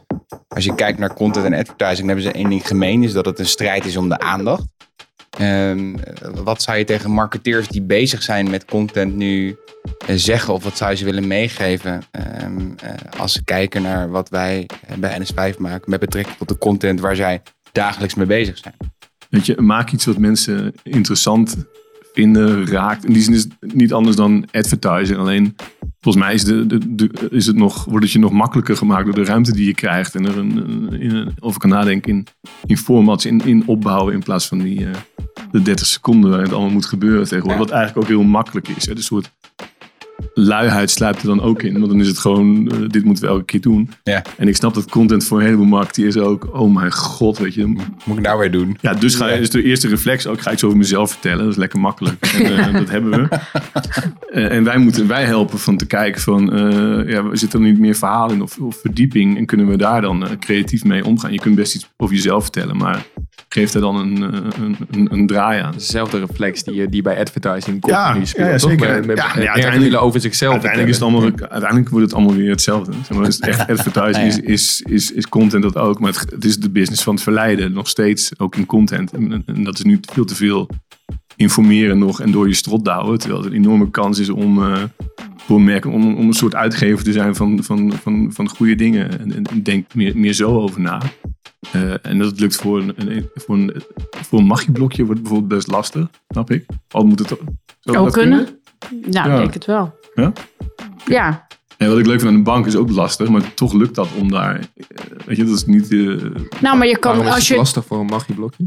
als 0.48 0.63
je 0.63 0.75
kijkt 0.75 1.00
naar 1.00 1.13
content 1.13 1.45
en 1.45 1.53
advertising, 1.53 1.98
dan 1.98 2.07
hebben 2.07 2.25
ze 2.25 2.31
één 2.31 2.50
ding 2.50 2.67
gemeen, 2.67 3.03
is 3.03 3.13
dat 3.13 3.25
het 3.25 3.39
een 3.39 3.45
strijd 3.45 3.86
is 3.86 3.98
om 3.98 4.10
de 4.10 4.19
aandacht. 4.19 4.63
Ehm, 5.37 5.95
wat 6.43 6.61
zou 6.61 6.77
je 6.77 6.83
tegen 6.83 7.11
marketeers 7.11 7.67
die 7.67 7.81
bezig 7.81 8.23
zijn 8.23 8.49
met 8.49 8.65
content 8.65 9.15
nu 9.15 9.57
eh, 10.05 10.15
zeggen? 10.15 10.53
Of 10.53 10.63
wat 10.63 10.77
zou 10.77 10.91
je 10.91 10.97
ze 10.97 11.05
willen 11.05 11.27
meegeven 11.27 12.03
ehm, 12.11 12.71
eh, 12.81 13.19
als 13.19 13.33
ze 13.33 13.43
kijken 13.43 13.81
naar 13.81 14.09
wat 14.09 14.29
wij 14.29 14.69
eh, 14.87 14.97
bij 14.97 15.19
NS5 15.19 15.57
maken 15.57 15.89
met 15.89 15.99
betrekking 15.99 16.37
tot 16.37 16.47
de 16.47 16.57
content 16.57 16.99
waar 16.99 17.15
zij 17.15 17.41
dagelijks 17.71 18.13
mee 18.15 18.25
bezig 18.25 18.57
zijn? 18.57 18.75
Weet 19.29 19.45
je, 19.45 19.61
maak 19.61 19.91
iets 19.91 20.05
wat 20.05 20.17
mensen 20.17 20.73
interessant 20.83 21.55
vinden, 22.13 22.67
raakt. 22.67 23.05
In 23.05 23.13
die 23.13 23.22
zin 23.22 23.34
is 23.34 23.48
het 23.60 23.74
niet 23.74 23.93
anders 23.93 24.15
dan 24.15 24.46
advertising. 24.51 25.20
Alleen, 25.20 25.55
volgens 26.00 26.24
mij 26.24 26.34
is, 26.34 26.43
de, 26.43 27.29
is 27.29 27.46
het 27.46 27.55
nog, 27.55 27.86
wordt 27.86 28.03
het 28.03 28.13
je 28.13 28.20
nog 28.20 28.32
makkelijker 28.32 28.77
gemaakt 28.77 29.05
door 29.05 29.15
de 29.15 29.24
ruimte 29.24 29.53
die 29.53 29.65
je 29.65 29.74
krijgt. 29.74 30.15
En 30.15 30.25
er 30.25 30.38
een, 30.38 30.91
in 31.00 31.34
over 31.39 31.60
kan 31.60 31.70
nadenken 31.70 32.12
in, 32.12 32.27
in 32.65 32.77
formats, 32.77 33.25
in, 33.25 33.41
in 33.46 33.63
opbouwen. 33.65 34.13
In 34.13 34.24
plaats 34.24 34.48
van 34.48 34.58
die, 34.58 34.86
eh, 34.86 34.91
de 35.51 35.62
30 35.62 35.88
seconden 35.88 36.29
waarin 36.29 36.48
het 36.48 36.55
allemaal 36.55 36.74
moet 36.74 36.86
gebeuren 36.86 37.27
tegenwoordig. 37.27 37.60
Wat 37.60 37.72
eigenlijk 37.72 38.05
ook 38.05 38.13
heel 38.15 38.27
makkelijk 38.27 38.67
is. 38.67 38.86
Hè? 38.86 38.96
De 38.96 39.01
soort 39.01 39.32
luiheid 40.33 40.91
sluipt 40.91 41.21
er 41.21 41.27
dan 41.27 41.41
ook 41.41 41.63
in. 41.63 41.73
Want 41.73 41.91
dan 41.91 41.99
is 41.99 42.07
het 42.07 42.17
gewoon, 42.17 42.69
eh, 42.71 42.77
dit 42.87 43.03
moeten 43.03 43.23
we 43.23 43.29
elke 43.29 43.45
keer 43.45 43.62
doen. 43.62 43.89
Ja. 44.03 44.23
En 44.38 44.47
ik 44.47 44.55
snap 44.55 44.73
dat 44.73 44.89
content 44.89 45.25
voor 45.25 45.39
een 45.39 45.45
heleboel 45.45 45.65
marketeers 45.65 46.17
ook, 46.17 46.49
oh 46.53 46.73
mijn 46.73 46.93
god, 46.93 47.38
weet 47.38 47.53
je. 47.53 47.65
Moet 48.05 48.17
ik 48.17 48.23
nou 48.23 48.39
weer 48.39 48.51
doen? 48.51 48.77
Ja, 48.81 48.93
dus 48.93 49.15
ga 49.15 49.29
is 49.29 49.49
de 49.49 49.63
eerste 49.63 49.88
reflex 49.88 50.27
ook, 50.27 50.41
ga 50.41 50.47
ik 50.47 50.53
iets 50.53 50.63
over 50.63 50.77
mezelf 50.77 51.12
vertellen. 51.12 51.38
Dat 51.43 51.51
is 51.51 51.55
lekker 51.55 51.79
makkelijk. 51.79 52.25
En, 52.25 52.58
eh, 52.58 52.73
dat 52.79 52.89
hebben 52.89 53.12
we. 53.12 53.39
Eh, 54.31 54.51
en 54.51 54.63
wij 54.63 54.77
moeten, 54.77 55.08
wij 55.08 55.25
helpen 55.25 55.60
van 55.60 55.77
te 55.77 55.86
kijken 55.86 56.21
van, 56.21 56.51
ja, 57.08 57.36
zit 57.36 57.53
er 57.53 57.60
niet 57.60 57.79
meer 57.79 57.95
verhaal 57.95 58.31
in 58.31 58.41
of, 58.41 58.58
of 58.58 58.79
verdieping? 58.81 59.38
En 59.38 59.45
kunnen 59.45 59.67
we 59.67 59.77
daar 59.77 60.01
dan 60.01 60.27
creatief 60.39 60.84
mee 60.84 61.05
omgaan? 61.05 61.31
Je 61.31 61.39
kunt 61.39 61.55
best 61.55 61.75
iets 61.75 61.89
over 61.97 62.15
jezelf 62.15 62.43
vertellen, 62.43 62.77
maar 62.77 63.05
geef 63.53 63.71
daar 63.71 63.81
dan 63.81 63.95
een, 63.95 64.33
eh, 64.33 64.39
een, 64.63 64.75
een, 64.91 65.07
een 65.13 65.27
draai 65.27 65.61
aan. 65.61 65.71
Dezelfde 65.71 66.19
reflex 66.19 66.63
die, 66.63 66.73
je- 66.75 66.89
die 66.89 67.01
bij 67.01 67.19
advertising 67.19 67.87
Ja, 67.87 68.03
continu 68.03 68.19
ja, 68.19 68.25
speelt. 68.29 68.47
ja, 68.49 68.57
toch? 68.57 68.69
zeker. 68.69 68.89
Met, 68.95 69.05
met, 69.05 69.17
Ja, 69.17 69.33
uiteindelijk- 69.51 70.01
over 70.01 70.19
zichzelf 70.21 70.51
Uiteindelijk, 70.51 70.89
is 70.91 70.95
het 70.99 71.03
allemaal, 71.03 71.29
uiteindelijk 71.49 71.89
wordt 71.89 72.05
het 72.05 72.15
allemaal 72.15 72.35
weer 72.35 72.49
hetzelfde. 72.49 72.91
Zeg 73.07 73.17
maar, 73.17 73.27
is 73.27 73.35
het 73.35 73.45
echt 73.47 73.67
advertising 73.77 74.25
is, 74.27 74.39
is, 74.39 74.81
is, 74.81 75.11
is 75.11 75.29
content 75.29 75.63
dat 75.63 75.75
ook. 75.77 75.99
Maar 75.99 76.11
het, 76.11 76.31
het 76.31 76.45
is 76.45 76.57
de 76.57 76.69
business 76.69 77.03
van 77.03 77.13
het 77.13 77.23
verleiden. 77.23 77.71
Nog 77.73 77.87
steeds, 77.87 78.31
ook 78.39 78.55
in 78.55 78.65
content. 78.65 79.11
En, 79.11 79.43
en 79.45 79.63
dat 79.63 79.73
is 79.77 79.83
nu 79.83 79.99
veel 80.13 80.25
te 80.25 80.35
veel 80.35 80.69
informeren 81.35 81.97
nog 81.97 82.21
en 82.21 82.31
door 82.31 82.47
je 82.47 82.53
strot 82.53 82.85
douwen. 82.85 83.19
Terwijl 83.19 83.41
het 83.43 83.51
een 83.51 83.57
enorme 83.57 83.89
kans 83.91 84.19
is 84.19 84.29
om, 84.29 84.63
eh, 84.63 84.81
voor 85.45 85.58
een 85.58 85.63
merk, 85.63 85.86
om, 85.86 86.15
om 86.15 86.27
een 86.27 86.34
soort 86.34 86.56
uitgever 86.56 87.03
te 87.03 87.12
zijn 87.12 87.36
van, 87.36 87.63
van, 87.63 87.93
van, 88.01 88.29
van 88.34 88.49
goede 88.49 88.75
dingen. 88.75 89.19
En, 89.19 89.36
en, 89.36 89.43
en 89.43 89.63
denk 89.63 89.93
meer, 89.93 90.17
meer 90.17 90.34
zo 90.34 90.62
over 90.62 90.82
na. 90.82 91.01
Eh, 91.71 92.06
en 92.06 92.17
dat 92.17 92.39
lukt 92.39 92.56
voor 92.56 92.79
een, 92.79 93.29
voor 93.36 93.56
een, 93.56 93.73
voor 94.10 94.39
een 94.39 94.45
magieblokje 94.45 95.06
wordt 95.06 95.21
bijvoorbeeld 95.21 95.49
best 95.53 95.67
lastig, 95.67 96.08
snap 96.27 96.51
ik. 96.51 96.65
Al 96.89 97.06
moet 97.06 97.19
het 97.19 97.27
zo 97.27 97.36
Ook 97.91 98.03
dat 98.03 98.13
kunnen? 98.13 98.47
Nou, 98.91 99.12
Ja. 99.12 99.25
ik 99.34 99.38
denk 99.38 99.53
het 99.53 99.65
wel. 99.65 99.95
Ja? 100.15 100.34
Ja, 101.06 101.47
En 101.77 101.88
wat 101.89 101.97
ik 101.97 102.06
leuk 102.06 102.19
vind 102.19 102.32
aan 102.32 102.38
de 102.38 102.43
bank 102.43 102.65
is 102.65 102.75
ook 102.75 102.89
lastig, 102.89 103.29
maar 103.29 103.53
toch 103.53 103.73
lukt 103.73 103.95
dat 103.95 104.08
om 104.19 104.32
daar. 104.32 104.56
eh, 104.60 104.65
Weet 105.25 105.38
je, 105.38 105.43
dat 105.43 105.56
is 105.56 105.65
niet. 105.65 105.91
eh, 105.91 105.97
nou, 106.62 106.77
maar 106.77 106.88
je 106.88 106.97
kan 106.97 107.25
als 107.25 107.36
het 107.36 107.45
je. 107.45 107.56
lastig 107.56 107.86
voor 107.86 107.99
een 107.99 108.06
magieblokje? 108.06 108.65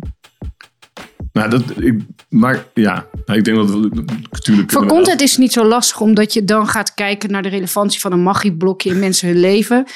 Nou, 1.37 1.51
dat, 1.51 1.63
ik, 1.79 2.01
maar 2.29 2.67
ja, 2.75 3.07
nou, 3.25 3.39
ik 3.39 3.45
denk 3.45 3.57
dat 3.57 3.71
we 3.71 3.91
natuurlijk. 4.31 4.73
Voor 4.73 4.87
content 4.87 5.21
is 5.21 5.31
het 5.31 5.39
niet 5.39 5.53
zo 5.53 5.65
lastig, 5.65 6.01
omdat 6.01 6.33
je 6.33 6.45
dan 6.45 6.69
gaat 6.69 6.95
kijken 6.95 7.31
naar 7.31 7.43
de 7.43 7.49
relevantie 7.49 8.01
van 8.01 8.13
een 8.13 8.23
magieblokje 8.23 8.91
in 8.91 8.99
mensen 8.99 9.29
hun 9.29 9.41
leven. 9.41 9.87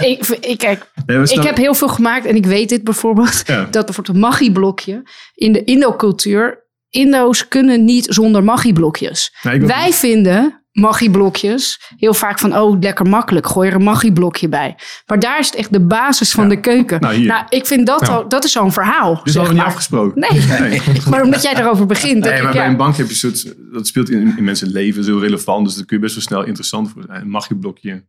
ik, 0.00 0.26
ik, 0.26 0.58
kijk, 0.58 0.90
Nee, 1.06 1.22
ik 1.22 1.42
heb 1.42 1.56
heel 1.56 1.74
veel 1.74 1.88
gemaakt 1.88 2.26
en 2.26 2.36
ik 2.36 2.46
weet 2.46 2.68
dit 2.68 2.84
bijvoorbeeld. 2.84 3.42
Ja. 3.46 3.64
Dat 3.70 3.84
bijvoorbeeld 3.84 4.16
een 4.16 4.22
magieblokje 4.22 5.02
in 5.34 5.52
de 5.52 5.64
Indo-cultuur. 5.64 6.66
Indo's 6.90 7.48
kunnen 7.48 7.84
niet 7.84 8.06
zonder 8.08 8.44
magieblokjes. 8.44 9.34
Nee, 9.42 9.60
Wij 9.60 9.92
vinden 9.92 10.61
magieblokjes 10.72 11.80
heel 11.96 12.14
vaak 12.14 12.38
van, 12.38 12.56
oh, 12.58 12.80
lekker 12.80 13.06
makkelijk, 13.06 13.46
gooi 13.46 13.68
er 13.68 13.74
een 13.74 13.82
magieblokje 13.82 14.48
bij. 14.48 14.76
Maar 15.06 15.18
daar 15.18 15.38
is 15.38 15.46
het 15.46 15.54
echt 15.54 15.72
de 15.72 15.80
basis 15.80 16.32
van 16.32 16.48
de 16.48 16.60
keuken. 16.60 17.00
Nou, 17.00 17.14
hier. 17.14 17.44
ik 17.48 17.66
vind 17.66 17.86
dat, 17.86 18.00
Nou. 18.00 18.12
al, 18.12 18.28
dat 18.28 18.44
is 18.44 18.52
zo'n 18.52 18.72
verhaal. 18.72 19.20
Is 19.24 19.32
zeg 19.32 19.46
al 19.46 19.52
niet 19.52 19.62
afgesproken. 19.62 20.20
Nee. 20.20 20.80
maar 21.10 21.22
omdat 21.22 21.42
jij 21.42 21.54
daarover 21.54 21.86
begint. 21.86 22.24
Nee, 22.24 22.32
maar 22.42 22.48
ik, 22.50 22.54
ja. 22.54 22.60
bij 22.60 22.66
een 22.66 22.76
bank 22.76 22.96
heb 22.96 23.08
je 23.08 23.14
soort. 23.14 23.54
Dat 23.72 23.86
speelt 23.86 24.10
in, 24.10 24.34
in 24.36 24.44
mensen 24.44 24.68
leven, 24.70 25.00
is 25.00 25.06
heel 25.06 25.20
relevant. 25.20 25.66
Dus 25.66 25.74
daar 25.74 25.84
kun 25.84 25.96
je 25.96 26.02
best 26.02 26.14
wel 26.14 26.24
snel 26.24 26.44
interessant 26.44 26.90
voor 26.90 27.02
zijn. 27.06 27.20
Een 27.20 27.30
magieblokje. 27.30 28.04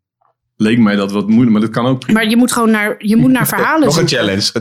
Leek 0.55 0.79
mij 0.79 0.95
dat 0.95 1.11
wat 1.11 1.27
moeilijk, 1.27 1.51
maar 1.51 1.61
dat 1.61 1.69
kan 1.69 1.85
ook 1.85 1.99
prima. 1.99 2.19
Maar 2.19 2.29
je 2.29 2.37
moet 2.37 2.51
gewoon 2.51 2.71
naar, 2.71 2.95
je 2.97 3.15
moet 3.15 3.31
naar 3.31 3.47
verhalen 3.55 3.85
Nog 3.85 3.97
een 3.97 4.07
challenge. 4.07 4.51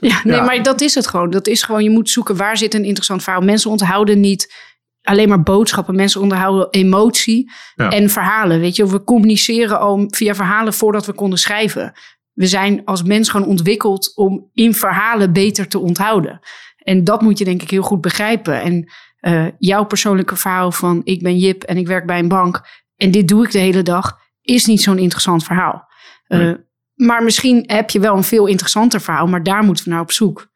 Ja, 0.00 0.20
nee, 0.24 0.34
Ja. 0.36 0.44
maar 0.44 0.62
dat 0.62 0.80
is 0.80 0.94
het 0.94 1.06
gewoon. 1.06 1.30
Dat 1.30 1.46
is 1.46 1.62
gewoon, 1.62 1.82
je 1.82 1.90
moet 1.90 2.10
zoeken 2.10 2.36
waar 2.36 2.56
zit 2.56 2.74
een 2.74 2.84
interessant 2.84 3.22
verhaal. 3.22 3.40
Mensen 3.42 3.70
onthouden 3.70 4.20
niet 4.20 4.52
alleen 5.02 5.28
maar 5.28 5.42
boodschappen. 5.42 5.94
Mensen 5.94 6.20
onthouden 6.20 6.70
emotie 6.70 7.50
Ja. 7.74 7.90
en 7.90 8.10
verhalen. 8.10 8.60
Weet 8.60 8.76
je, 8.76 8.86
we 8.86 9.04
communiceren 9.04 9.80
al 9.80 10.04
via 10.08 10.34
verhalen 10.34 10.72
voordat 10.74 11.06
we 11.06 11.12
konden 11.12 11.38
schrijven. 11.38 11.92
We 12.32 12.46
zijn 12.46 12.84
als 12.84 13.02
mens 13.02 13.28
gewoon 13.28 13.46
ontwikkeld 13.46 14.12
om 14.14 14.50
in 14.54 14.74
verhalen 14.74 15.32
beter 15.32 15.68
te 15.68 15.78
onthouden. 15.78 16.40
En 16.76 17.04
dat 17.04 17.22
moet 17.22 17.38
je 17.38 17.44
denk 17.44 17.62
ik 17.62 17.70
heel 17.70 17.82
goed 17.82 18.00
begrijpen. 18.00 18.60
En 18.62 18.90
eh, 19.20 19.46
jouw 19.58 19.84
persoonlijke 19.84 20.36
verhaal 20.36 20.72
van 20.72 21.00
ik 21.04 21.22
ben 21.22 21.36
Jip 21.38 21.62
en 21.62 21.76
ik 21.76 21.86
werk 21.86 22.06
bij 22.06 22.18
een 22.18 22.28
bank 22.28 22.60
en 22.96 23.10
dit 23.10 23.28
doe 23.28 23.44
ik 23.44 23.50
de 23.50 23.58
hele 23.58 23.82
dag, 23.82 24.18
is 24.42 24.66
niet 24.66 24.82
zo'n 24.82 24.98
interessant 24.98 25.44
verhaal. 25.44 25.88
Eh, 26.26 26.38
Nee. 26.38 26.56
Maar 26.94 27.22
misschien 27.22 27.64
heb 27.66 27.90
je 27.90 28.00
wel 28.00 28.16
een 28.16 28.24
veel 28.24 28.46
interessanter 28.46 29.00
verhaal, 29.00 29.26
maar 29.26 29.42
daar 29.42 29.64
moeten 29.64 29.84
we 29.84 29.90
naar 29.90 30.00
op 30.00 30.12
zoek. 30.12 30.48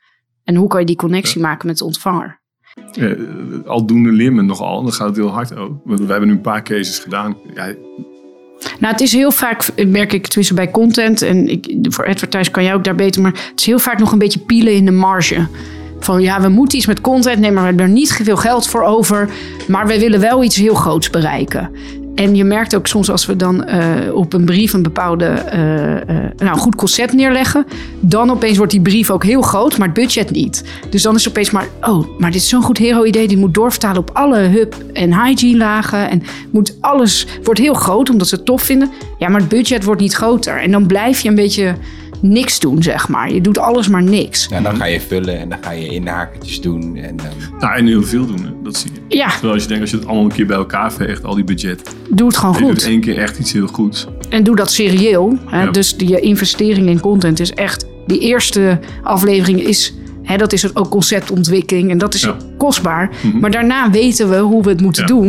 En 0.45 0.55
hoe 0.55 0.69
kan 0.69 0.81
je 0.81 0.87
die 0.87 0.97
connectie 0.97 1.41
maken 1.41 1.67
met 1.67 1.79
de 1.79 1.85
ontvanger? 1.85 2.43
Eh, 2.93 3.11
aldoende 3.67 4.11
leer 4.13 4.33
men 4.33 4.47
nogal. 4.47 4.83
Dan 4.83 4.93
gaat 4.93 5.07
het 5.07 5.17
heel 5.17 5.29
hard 5.29 5.57
ook. 5.57 5.73
We 5.85 5.95
hebben 6.07 6.29
nu 6.29 6.35
een 6.35 6.41
paar 6.41 6.63
cases 6.63 6.99
gedaan. 6.99 7.37
Ja, 7.55 7.75
Nou, 8.81 8.93
het 8.93 9.01
is 9.01 9.13
heel 9.13 9.31
vaak, 9.31 9.69
merk 9.87 10.13
ik 10.13 10.27
tussen 10.27 10.55
bij 10.55 10.71
content 10.71 11.23
en 11.23 11.49
ik, 11.49 11.77
voor 11.81 12.07
advertise 12.07 12.51
kan 12.51 12.65
jij 12.65 12.75
ook 12.75 12.85
daar 12.85 12.95
beter, 12.95 13.23
maar 13.23 13.33
het 13.33 13.61
is 13.61 13.67
heel 13.67 13.79
vaak 13.79 13.99
nog 13.99 14.13
een 14.13 14.19
beetje 14.19 14.41
pielen 14.41 14.75
in 14.75 14.85
de 14.85 14.91
marge. 14.91 15.47
Van 16.01 16.23
ja, 16.23 16.41
we 16.41 16.49
moeten 16.49 16.79
iets 16.79 16.87
met 16.87 17.01
content, 17.01 17.41
nee, 17.41 17.51
maar 17.51 17.61
we 17.63 17.69
hebben 17.69 17.87
er 17.87 17.93
niet 17.93 18.13
veel 18.13 18.37
geld 18.37 18.67
voor 18.67 18.83
over, 18.83 19.31
maar 19.69 19.87
we 19.87 19.99
willen 19.99 20.21
wel 20.21 20.45
iets 20.45 20.57
heel 20.57 20.75
groots 20.75 21.11
bereiken. 21.11 21.71
En 22.15 22.35
je 22.35 22.45
merkt 22.45 22.77
ook 22.77 22.87
soms 22.87 23.11
als 23.11 23.27
we 23.27 23.37
dan 23.37 23.65
eh, 23.65 24.15
op 24.15 24.33
een 24.33 24.45
brief 24.45 24.73
een 24.73 24.83
bepaalde, 24.83 25.25
eh, 25.25 25.97
eh, 25.97 26.31
nou, 26.37 26.59
goed 26.59 26.75
concept 26.75 27.13
neerleggen, 27.13 27.67
dan 28.01 28.31
opeens 28.31 28.57
wordt 28.57 28.73
die 28.73 28.81
brief 28.81 29.11
ook 29.11 29.25
heel 29.25 29.43
groot, 29.43 29.79
maar 29.79 29.87
het 29.87 29.97
budget 29.97 30.31
niet. 30.31 30.65
Dus 30.91 31.03
dan 31.03 31.15
is 31.15 31.25
het 31.25 31.33
opeens 31.33 31.51
maar, 31.51 31.67
oh, 31.81 32.19
maar 32.19 32.31
dit 32.31 32.41
is 32.41 32.49
zo'n 32.49 32.63
goed 32.63 32.79
hero-idee, 32.79 33.29
die 33.29 33.37
moet 33.37 33.55
doorvertalen 33.55 34.01
op 34.01 34.11
alle 34.13 34.39
hub- 34.39 34.85
en 34.93 35.25
hygiene-lagen 35.25 36.11
en 36.11 36.23
moet 36.51 36.77
alles 36.81 37.27
wordt 37.43 37.61
heel 37.61 37.75
groot 37.75 38.11
omdat 38.11 38.29
ze 38.29 38.35
het 38.35 38.45
tof 38.45 38.63
vinden. 38.63 38.91
Ja, 39.19 39.29
maar 39.29 39.41
het 39.41 39.49
budget 39.49 39.85
wordt 39.85 40.01
niet 40.01 40.15
groter 40.15 40.61
en 40.61 40.71
dan 40.71 40.87
blijf 40.87 41.21
je 41.21 41.29
een 41.29 41.35
beetje 41.35 41.75
niks 42.29 42.61
doen, 42.61 42.83
zeg 42.83 43.09
maar. 43.09 43.33
Je 43.33 43.41
doet 43.41 43.59
alles 43.59 43.89
maar 43.89 44.03
niks. 44.03 44.47
Ja, 44.51 44.61
dan 44.61 44.77
ga 44.77 44.85
je 44.85 45.01
vullen 45.01 45.39
en 45.39 45.49
dan 45.49 45.59
ga 45.61 45.71
je 45.71 45.87
inhakertjes 45.89 46.61
doen. 46.61 46.97
En 46.97 47.17
dan... 47.17 47.27
Nou, 47.59 47.77
en 47.77 47.87
heel 47.87 48.03
veel 48.03 48.27
doen, 48.27 48.45
hè. 48.45 48.51
dat 48.63 48.77
zie 48.77 48.91
je. 49.09 49.17
Ja. 49.17 49.29
Terwijl 49.31 49.53
als 49.53 49.63
je 49.63 49.69
denkt, 49.69 49.83
als 49.83 49.91
je 49.91 49.97
het 49.97 50.07
allemaal 50.07 50.25
een 50.25 50.33
keer 50.33 50.47
bij 50.47 50.57
elkaar 50.57 50.93
veegt, 50.93 51.25
al 51.25 51.35
die 51.35 51.45
budget. 51.45 51.95
Doe 52.11 52.27
het 52.27 52.37
gewoon 52.37 52.55
goed. 52.55 52.67
doet 52.67 52.85
één 52.87 53.01
keer 53.01 53.19
echt 53.19 53.39
iets 53.39 53.53
heel 53.53 53.67
goeds. 53.67 54.07
En 54.29 54.43
doe 54.45 54.57
dat 54.57 54.73
serieel. 54.73 55.39
Hè? 55.47 55.63
Ja. 55.63 55.71
Dus 55.71 55.97
die 55.97 56.21
investering 56.21 56.89
in 56.89 57.01
content 57.01 57.41
is 57.41 57.53
echt... 57.53 57.87
Die 58.07 58.19
eerste 58.19 58.79
aflevering 59.03 59.61
is... 59.61 59.95
Hè, 60.23 60.37
dat 60.37 60.53
is 60.53 60.63
het 60.63 60.77
ook 60.77 60.89
conceptontwikkeling. 60.91 61.91
En 61.91 61.99
dat 61.99 62.15
is 62.15 62.21
Ja. 62.23 62.37
kostbaar. 62.59 63.11
Mhm. 63.23 63.39
Maar 63.39 63.51
daarna 63.51 63.91
weten 63.91 64.31
we 64.31 64.37
hoe 64.37 64.63
we 64.63 64.69
het 64.69 64.81
moeten 64.81 65.03
Ja. 65.03 65.09
doen. 65.09 65.27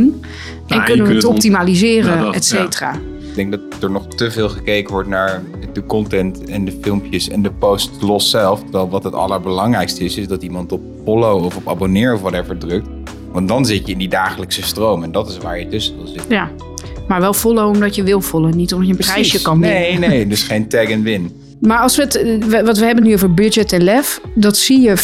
En 0.68 0.76
Ja, 0.76 0.76
en 0.80 0.86
kunnen 0.86 1.08
we 1.08 1.14
het 1.14 1.26
optimaliseren, 1.26 2.16
Ja, 2.18 2.22
dat, 2.24 2.36
et 2.36 2.46
cetera. 2.46 2.96
Ik 3.36 3.50
denk 3.50 3.70
dat 3.72 3.84
er 3.84 3.92
nog 3.92 4.08
te 4.08 4.32
veel 4.32 4.50
gekeken 4.50 4.92
wordt 4.92 5.10
naar 5.10 5.44
de 5.74 5.86
content 5.86 6.44
en 6.44 6.66
de 6.66 6.74
filmpjes 6.82 7.30
en 7.30 7.42
de 7.42 7.52
post 7.52 7.92
los 8.02 8.30
zelf. 8.30 8.64
Terwijl 8.64 8.90
wat 8.90 9.04
het 9.04 9.14
allerbelangrijkste 9.14 10.04
is, 10.04 10.18
is 10.18 10.28
dat 10.28 10.44
iemand 10.44 10.72
op 10.72 10.82
follow 11.06 11.46
of 11.46 11.56
op 11.56 11.70
abonneer 11.70 12.14
of 12.14 12.22
whatever 12.22 12.58
drukt. 12.58 12.88
Want 13.32 13.48
dan 13.48 13.66
zit 13.66 13.86
je 13.86 13.92
in 13.92 13.98
die 13.98 14.10
dagelijkse 14.10 14.64
stroom 14.64 15.04
en 15.04 15.12
dat 15.12 15.30
is 15.30 15.38
waar 15.38 15.60
je 15.60 15.68
tussen 15.68 15.96
wil 15.96 16.08
zitten. 16.08 16.36
Ja. 16.36 16.50
Maar 17.08 17.22
wel 17.22 17.34
follow 17.34 17.68
omdat 17.68 17.96
je 17.96 18.04
wil 18.04 18.22
followen. 18.22 18.58
Niet 18.58 18.74
omdat 18.74 18.88
je 18.88 18.94
een 18.94 19.00
prijsje 19.00 19.42
kan 19.42 19.60
winnen. 19.60 20.00
Nee, 20.00 20.10
nee, 20.10 20.28
dus 20.28 20.44
geen 20.44 20.68
tag 20.68 20.90
en 20.90 21.04
win. 21.04 21.42
Maar 21.60 21.80
als 21.80 21.96
we 21.96 22.02
het, 22.02 22.64
wat 22.66 22.78
we 22.78 22.86
hebben 22.86 23.04
nu 23.04 23.14
over 23.14 23.34
budget 23.34 23.72
en 23.72 23.84
lef, 23.84 24.22
dat 24.36 24.58
zie 24.58 24.82
je 24.82 24.96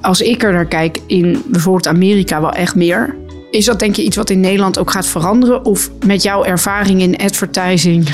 als 0.00 0.20
ik 0.20 0.42
er 0.42 0.52
naar 0.52 0.66
kijk 0.66 0.98
in 1.06 1.42
bijvoorbeeld 1.46 1.86
Amerika 1.86 2.40
wel 2.40 2.52
echt 2.52 2.74
meer. 2.74 3.16
Is 3.50 3.64
dat 3.64 3.78
denk 3.78 3.96
je 3.96 4.04
iets 4.04 4.16
wat 4.16 4.30
in 4.30 4.40
Nederland 4.40 4.78
ook 4.78 4.90
gaat 4.90 5.06
veranderen? 5.06 5.64
Of 5.64 5.90
met 6.06 6.22
jouw 6.22 6.44
ervaring 6.44 7.00
in 7.00 7.16
advertising 7.16 8.08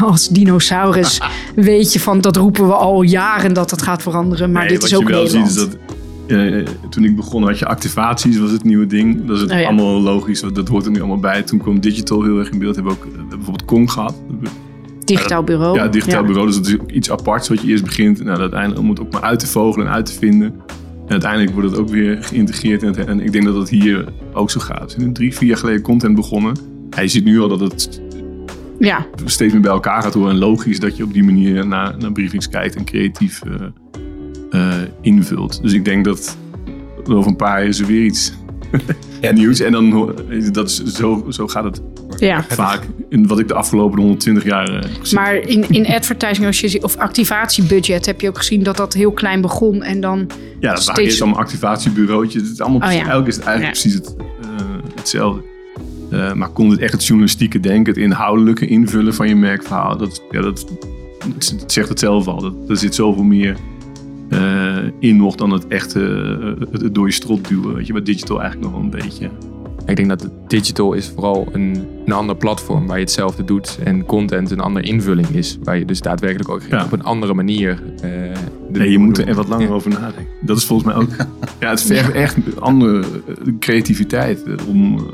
als 0.00 0.28
dinosaurus 0.28 1.20
weet 1.54 1.92
je 1.92 2.00
van 2.00 2.20
dat 2.20 2.36
roepen 2.36 2.66
we 2.66 2.72
al 2.74 3.02
jaren 3.02 3.54
dat 3.54 3.70
dat 3.70 3.82
gaat 3.82 4.02
veranderen. 4.02 4.52
Maar 4.52 4.62
Nee, 4.64 4.72
dit 4.72 4.82
is 4.82 4.94
ook 4.94 5.02
je 5.02 5.08
wel 5.08 5.22
Nederland. 5.22 5.50
ziet 5.50 5.58
is 5.62 5.68
dat... 6.26 6.38
eh, 6.38 6.66
toen 6.90 7.04
ik 7.04 7.16
begon 7.16 7.42
had 7.44 7.58
je 7.58 7.66
activaties, 7.66 8.38
was 8.38 8.50
het 8.50 8.64
nieuwe 8.64 8.86
ding. 8.86 9.26
Dat 9.26 9.36
is 9.36 9.42
het 9.42 9.52
Oh 9.52 9.58
ja. 9.58 9.64
allemaal 9.66 10.00
logisch, 10.00 10.40
dat 10.52 10.68
hoort 10.68 10.84
er 10.84 10.90
nu 10.90 10.98
allemaal 10.98 11.18
bij. 11.20 11.42
Toen 11.42 11.58
kwam 11.58 11.80
digital 11.80 12.22
heel 12.22 12.38
erg 12.38 12.50
in 12.50 12.58
beeld. 12.58 12.74
Hebben 12.74 12.92
we 12.92 12.98
ook 12.98 13.28
bijvoorbeeld 13.28 13.64
Kong 13.64 13.90
gehad. 13.90 14.14
Digitaal 15.04 15.42
bureau. 15.42 15.78
Ja, 15.78 15.88
digitaal 15.88 16.20
Ja. 16.20 16.26
bureau. 16.26 16.46
Dus 16.46 16.56
dat 16.56 16.66
is 16.66 16.74
ook 16.80 16.90
iets 16.90 17.10
aparts 17.10 17.48
wat 17.48 17.60
je 17.60 17.68
eerst 17.68 17.84
begint. 17.84 18.24
Nou, 18.24 18.38
uiteindelijk 18.40 18.80
moet 18.82 19.00
ook 19.00 19.12
maar 19.12 19.22
uit 19.22 19.38
te 19.38 19.46
vogelen 19.46 19.86
en 19.86 19.92
uit 19.92 20.06
te 20.06 20.12
vinden. 20.12 20.54
En 21.12 21.18
uiteindelijk 21.22 21.52
wordt 21.60 21.70
het 21.70 21.78
ook 21.80 21.88
weer 21.88 22.22
geïntegreerd. 22.22 22.82
En, 22.82 22.88
het- 22.88 23.06
en 23.06 23.20
ik 23.20 23.32
denk 23.32 23.44
dat 23.44 23.54
dat 23.54 23.68
hier 23.68 24.04
ook 24.32 24.50
zo 24.50 24.60
gaat. 24.60 24.94
We 24.94 25.00
zijn 25.00 25.12
drie, 25.12 25.36
vier 25.36 25.48
jaar 25.48 25.58
geleden 25.58 25.82
content 25.82 26.14
begonnen. 26.14 26.56
Ja, 26.90 27.00
je 27.00 27.08
ziet 27.08 27.24
nu 27.24 27.40
al 27.40 27.48
dat 27.48 27.60
het 27.60 28.00
Ja, 28.78 29.06
steeds 29.24 29.52
meer 29.52 29.62
bij 29.62 29.70
elkaar 29.70 30.02
gaat 30.02 30.14
horen. 30.14 30.30
En 30.30 30.38
logisch 30.38 30.80
dat 30.80 30.96
je 30.96 31.04
op 31.04 31.12
die 31.12 31.24
manier 31.24 31.66
naar, 31.66 31.94
naar 31.98 32.12
briefings 32.12 32.48
kijkt 32.48 32.76
en 32.76 32.84
creatief 32.84 33.42
eh, 33.42 33.54
eh, 34.50 34.80
invult. 35.00 35.62
Dus 35.62 35.72
ik 35.72 35.84
denk 35.84 36.04
dat 36.04 36.36
over 37.04 37.30
een 37.30 37.36
paar 37.36 37.58
jaar 37.58 37.68
is 37.68 37.80
er 37.80 37.86
weer 37.86 38.04
iets 38.04 38.32
nieuws. 39.34 39.60
En 39.60 39.72
dan 39.72 40.14
dat 40.52 40.68
is, 40.68 40.82
zo, 40.84 41.26
zo 41.28 41.46
gaat 41.48 41.64
het 41.64 41.82
ja. 42.26 42.44
vaak. 42.48 42.82
In 43.08 43.26
wat 43.26 43.38
ik 43.38 43.48
de 43.48 43.54
afgelopen 43.54 43.98
120 43.98 44.44
jaar 44.44 44.68
eh, 44.68 44.90
gezien. 45.00 45.18
Maar 45.18 45.34
in, 45.34 45.64
in 45.68 45.86
advertising 45.86 46.46
als 46.46 46.60
je, 46.60 46.68
ziet- 46.68 46.82
of 46.82 46.96
activatiebudget 46.96 48.06
heb 48.06 48.20
je 48.20 48.28
ook 48.28 48.36
gezien 48.38 48.62
dat 48.62 48.76
dat 48.76 48.92
heel 48.92 49.12
klein 49.12 49.40
begon. 49.40 49.82
En 49.82 50.00
dan 50.00 50.26
Ja, 50.60 50.72
dat 50.72 50.82
steeds 50.82 50.98
eerst 51.00 51.22
allemaal 51.22 51.40
activatiebureautjes. 51.40 52.42
Het 52.42 52.52
is 52.52 52.60
allemaal 52.60 52.78
Oh, 52.80 52.86
precies, 52.86 53.06
ja. 53.06 53.12
elk 53.12 53.26
is 53.26 53.36
het 53.36 53.44
eigenlijk 53.44 53.76
Ja. 53.76 53.80
precies 53.80 53.98
het, 54.06 54.16
eh, 54.40 54.66
hetzelfde. 54.94 55.42
Eh, 56.10 56.32
maar 56.32 56.48
kon 56.48 56.70
het 56.70 56.80
echt 56.80 56.92
het 56.92 57.04
journalistieke 57.06 57.60
denken, 57.60 57.92
het 57.92 58.02
inhoudelijke 58.02 58.66
invullen 58.66 59.14
van 59.14 59.28
je 59.28 59.36
merkverhaal, 59.36 59.96
dat, 59.96 60.22
ja, 60.30 60.40
dat, 60.40 60.66
het, 61.38 61.64
zegt 61.66 61.88
het 61.88 61.98
zelf 61.98 62.26
al. 62.26 62.40
Dat, 62.40 62.54
er 62.68 62.76
zit 62.76 62.94
zoveel 62.94 63.22
meer 63.22 63.56
in 64.98 65.16
nog 65.16 65.34
dan 65.34 65.50
het 65.50 65.66
echte 65.66 65.98
het, 66.72 66.82
het 66.82 66.94
door 66.94 67.06
je 67.06 67.12
strot 67.12 67.48
duwen. 67.48 67.74
Weet 67.74 67.86
je, 67.86 67.92
wat 67.92 68.06
digital 68.06 68.40
eigenlijk 68.40 68.70
nog 68.72 68.80
wel 68.80 68.90
een 68.90 68.98
beetje. 69.08 69.30
Ik 69.86 69.96
denk 69.96 70.08
dat 70.08 70.28
digital 70.48 70.92
is 70.92 71.08
vooral 71.14 71.48
een, 71.52 71.86
een 72.06 72.12
ander 72.12 72.36
platform 72.36 72.86
waar 72.86 72.96
je 72.96 73.02
hetzelfde 73.02 73.44
doet. 73.44 73.78
En 73.84 74.04
content 74.06 74.50
een 74.50 74.60
andere 74.60 74.86
invulling 74.86 75.28
is. 75.28 75.58
Waar 75.62 75.78
je 75.78 75.84
dus 75.84 76.00
daadwerkelijk 76.00 76.48
ook 76.48 76.62
Ja. 76.70 76.84
op 76.84 76.92
een 76.92 77.02
andere 77.02 77.34
manier... 77.34 77.70
eh, 77.96 78.10
de 78.70 78.78
Nee, 78.78 78.90
je 78.90 78.98
moet 78.98 79.16
er 79.18 79.24
doen. 79.24 79.30
er 79.32 79.34
wat 79.40 79.48
langer 79.48 79.66
Ja. 79.68 79.72
over 79.74 79.90
nadenken. 79.90 80.26
Dat 80.40 80.56
is 80.56 80.64
volgens 80.64 80.92
mij 80.94 81.02
ook. 81.02 81.10
ja, 81.60 81.70
het 81.70 81.82
vergt 81.82 82.12
echt 82.12 82.36
andere 82.60 82.98
eh, 83.00 83.34
creativiteit 83.60 84.42
eh, 84.44 84.68
om. 84.68 85.06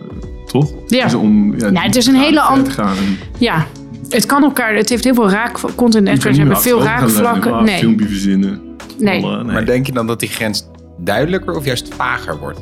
toch? 0.46 0.72
Ja. 0.86 1.04
Dus 1.04 1.14
om, 1.14 1.56
ja, 1.58 1.70
Nou, 1.70 1.86
het 1.86 1.96
is 1.96 2.06
een 2.06 2.14
gaan, 2.14 2.22
hele 2.22 2.40
verder 2.40 2.56
an- 2.58 2.64
te 2.64 2.70
gaan 2.70 2.96
en- 2.96 3.16
Ja, 3.38 3.66
het 4.08 4.26
kan 4.26 4.42
elkaar. 4.42 4.74
Het 4.76 4.88
heeft 4.88 5.04
heel 5.04 5.14
veel 5.14 5.30
raak. 5.30 5.58
Content 5.74 6.04
niet 6.10 6.22
hebben 6.24 6.56
veel 6.60 6.82
raakvlakken. 6.82 7.64
Nee, 7.64 7.78
filmpje 7.78 8.06
verzinnen. 8.06 8.60
nee. 8.98 9.22
Alle- 9.24 9.44
Maar 9.44 9.64
denk 9.64 9.86
je 9.86 9.92
dan 9.92 10.06
dat 10.06 10.20
die 10.20 10.28
grens 10.28 10.66
duidelijker 10.98 11.56
of 11.56 11.64
juist 11.64 11.94
vager 11.94 12.38
wordt? 12.38 12.60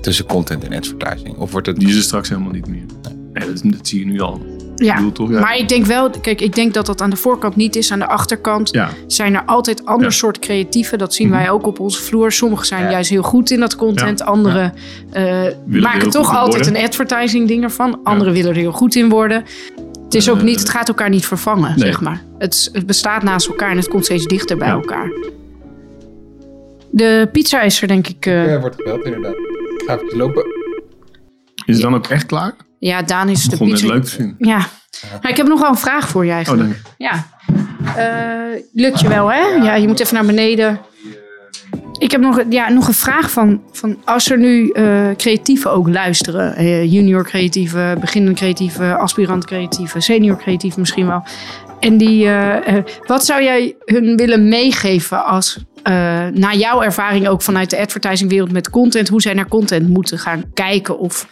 Tussen 0.00 0.26
content 0.26 0.64
en 0.64 0.72
advertising? 0.76 1.36
Of 1.36 1.52
wordt 1.52 1.66
het... 1.66 1.76
Die 1.76 1.88
is 1.88 1.96
er 1.96 2.02
straks 2.02 2.28
helemaal 2.28 2.52
niet 2.52 2.66
meer. 2.66 2.82
Nee, 3.32 3.46
dat, 3.52 3.62
dat 3.64 3.88
zie 3.88 3.98
je 3.98 4.06
nu 4.06 4.20
al. 4.20 4.40
Ja, 4.76 4.94
bedoel 4.94 5.12
toch, 5.12 5.30
ja. 5.30 5.40
maar 5.40 5.56
ik 5.56 5.68
denk 5.68 5.86
wel, 5.86 6.10
kijk, 6.10 6.40
ik 6.40 6.54
denk 6.54 6.74
dat 6.74 6.86
dat 6.86 7.00
aan 7.00 7.10
de 7.10 7.16
voorkant 7.16 7.56
niet 7.56 7.76
is. 7.76 7.92
Aan 7.92 7.98
de 7.98 8.06
achterkant 8.06 8.68
Ja. 8.72 8.88
zijn 9.06 9.34
er 9.34 9.42
altijd 9.46 9.78
ander 9.84 10.02
Ja. 10.02 10.08
Mhm. 10.08 10.16
soort 10.16 10.38
creatieven. 10.38 10.98
Dat 10.98 11.14
zien 11.14 11.30
wij 11.30 11.50
ook 11.50 11.66
op 11.66 11.80
onze 11.80 12.02
vloer. 12.02 12.32
Sommigen 12.32 12.66
zijn 12.66 12.82
Ja. 12.84 12.90
juist 12.90 13.10
heel 13.10 13.22
goed 13.22 13.50
in 13.50 13.60
dat 13.60 13.76
content. 13.76 14.18
Ja. 14.18 14.24
Anderen 14.24 14.72
eh, 15.10 15.42
maken 15.66 16.10
toch 16.10 16.36
altijd 16.36 16.64
worden. 16.64 16.82
een 16.82 16.88
advertising 16.88 17.48
ding 17.48 17.62
ervan. 17.62 18.00
Anderen 18.04 18.32
willen 18.32 18.50
er 18.50 18.56
heel 18.56 18.72
goed 18.72 18.94
in 18.94 19.08
worden. 19.08 19.44
Het, 20.04 20.14
is 20.14 20.30
ook 20.30 20.38
Eh, 20.38 20.42
niet, 20.44 20.58
het 20.58 20.68
gaat 20.68 20.88
elkaar 20.88 21.08
niet 21.10 21.26
vervangen, 21.26 21.70
nee. 21.76 21.86
zeg 21.86 22.00
maar. 22.00 22.22
Het, 22.38 22.68
het 22.72 22.86
bestaat 22.86 23.22
naast 23.22 23.46
elkaar 23.48 23.70
en 23.70 23.76
het 23.76 23.88
komt 23.88 24.04
steeds 24.04 24.26
dichter 24.26 24.56
bij 24.56 24.68
Ja. 24.68 24.74
elkaar. 24.74 25.10
De 26.90 27.28
pizza 27.32 27.60
is 27.62 27.82
er 27.82 27.88
denk 27.88 28.06
ik... 28.08 28.26
eh, 28.26 28.46
Ja, 28.50 28.60
wordt 28.60 28.76
gebeld 28.76 29.04
inderdaad. 29.04 29.34
Ik 29.92 29.98
ga 29.98 30.04
even 30.04 30.18
lopen. 30.18 30.44
Is 31.66 31.74
het 31.74 31.82
dan 31.82 31.94
ook 31.94 32.06
echt 32.06 32.26
klaar? 32.26 32.52
ja, 32.78 33.02
Daan 33.02 33.28
is 33.28 33.44
de 33.44 33.56
pizza... 33.56 33.86
leuk 33.86 34.04
te 34.04 34.10
vinden. 34.10 34.36
Ja. 34.38 34.66
Maar 35.22 35.30
ik 35.30 35.36
heb 35.36 35.46
nog 35.46 35.60
wel 35.60 35.68
een 35.70 35.76
vraag 35.76 36.08
voor 36.08 36.24
je 36.24 36.30
Oh, 36.30 36.36
eigenlijk. 36.36 36.62
dank 36.68 36.74
je. 36.96 37.04
Ja. 37.04 37.26
Eh, 37.96 38.60
lukt 38.72 39.00
je 39.00 39.08
wel, 39.08 39.32
hè? 39.32 39.40
Ja, 39.40 39.74
je 39.74 39.86
moet 39.86 40.00
even 40.00 40.14
naar 40.14 40.26
beneden. 40.26 40.80
Ik 41.98 42.10
heb 42.10 42.20
nog, 42.20 42.42
ja, 42.50 42.68
nog 42.68 42.86
een 42.88 42.94
vraag 42.94 43.30
van, 43.30 43.62
van 43.72 43.96
als 44.04 44.30
er 44.30 44.38
nu 44.38 44.68
eh, 44.70 45.08
creatieven 45.16 45.70
ook 45.70 45.88
luisteren. 45.88 46.54
eh, 46.56 46.92
junior 46.92 47.24
creatieve, 47.24 47.96
beginnende 48.00 48.36
creatieve, 48.38 48.96
aspirant 48.96 49.44
creatieve, 49.44 50.00
senior 50.00 50.36
creatieve 50.36 50.80
misschien 50.80 51.06
wel. 51.06 51.22
En 51.80 51.96
die, 51.96 52.24
eh, 52.26 52.76
eh, 52.76 52.84
wat 53.06 53.24
zou 53.24 53.42
jij 53.42 53.76
hun 53.84 54.16
willen 54.16 54.48
meegeven 54.48 55.24
als, 55.24 55.58
eh, 55.82 55.92
naar 56.26 56.56
jouw 56.56 56.82
ervaring 56.82 57.28
ook 57.28 57.42
vanuit 57.42 57.70
de 57.70 57.78
advertisingwereld 57.78 58.52
met 58.52 58.70
content, 58.70 59.08
hoe 59.08 59.22
zij 59.22 59.34
naar 59.34 59.48
content 59.48 59.88
moeten 59.88 60.18
gaan 60.18 60.44
kijken 60.54 60.98
of 60.98 61.26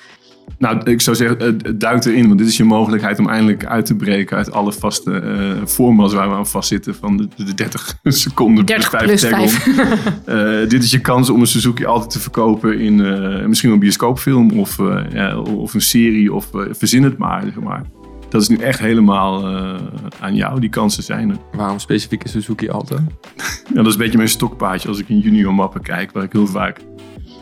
Nou, 0.58 0.90
ik 0.90 1.00
zou 1.00 1.16
zeggen, 1.16 1.58
duik 1.78 2.04
erin. 2.04 2.26
Want 2.26 2.38
dit 2.38 2.48
is 2.48 2.56
je 2.56 2.64
mogelijkheid 2.64 3.18
om 3.18 3.28
eindelijk 3.28 3.66
uit 3.66 3.86
te 3.86 3.96
breken 3.96 4.36
uit 4.36 4.52
alle 4.52 4.72
vaste 4.72 5.12
eh 5.12 5.66
formats 5.66 6.14
waar 6.14 6.28
we 6.28 6.34
aan 6.34 6.46
vastzitten. 6.46 6.94
Van 6.94 7.16
de, 7.16 7.44
de 7.44 7.54
30 7.54 7.98
seconden 8.02 8.66
30 8.66 8.90
plus 8.90 9.02
plus 9.02 9.24
5 9.24 9.62
5. 9.62 10.06
Eh, 10.26 10.68
dit 10.68 10.82
is 10.82 10.90
je 10.90 11.00
kans 11.00 11.30
om 11.30 11.40
een 11.40 11.46
Suzuki 11.46 11.84
altijd 11.84 12.10
te 12.10 12.20
verkopen 12.20 12.80
in 12.80 12.96
misschien 13.48 13.70
een 13.70 13.78
bioscoopfilm 13.78 14.50
of, 14.50 14.78
ja, 15.12 15.38
of 15.38 15.74
een 15.74 15.80
serie 15.80 16.32
of 16.32 16.50
verzin 16.70 17.02
het 17.02 17.18
maar, 17.18 17.42
zeg 17.42 17.60
maar. 17.60 17.82
Dat 18.28 18.42
is 18.42 18.48
nu 18.48 18.56
echt 18.56 18.78
helemaal 18.78 19.46
eh, 19.46 19.74
aan 20.20 20.34
jou. 20.34 20.60
Die 20.60 20.70
kansen 20.70 21.02
zijn 21.02 21.30
er. 21.30 21.36
Waarom 21.52 21.78
specifiek 21.78 22.24
is 22.24 22.30
Suzuki 22.30 22.68
Alto? 22.68 22.98
Ja, 23.68 23.74
dat 23.74 23.86
is 23.86 23.92
een 23.92 23.98
beetje 23.98 24.16
mijn 24.16 24.28
stokpaardje 24.28 24.88
als 24.88 24.98
ik 24.98 25.08
in 25.08 25.18
junior 25.18 25.54
mappen 25.54 25.82
kijk, 25.82 26.12
waar 26.12 26.22
ik 26.22 26.32
heel 26.32 26.46
vaak 26.46 26.80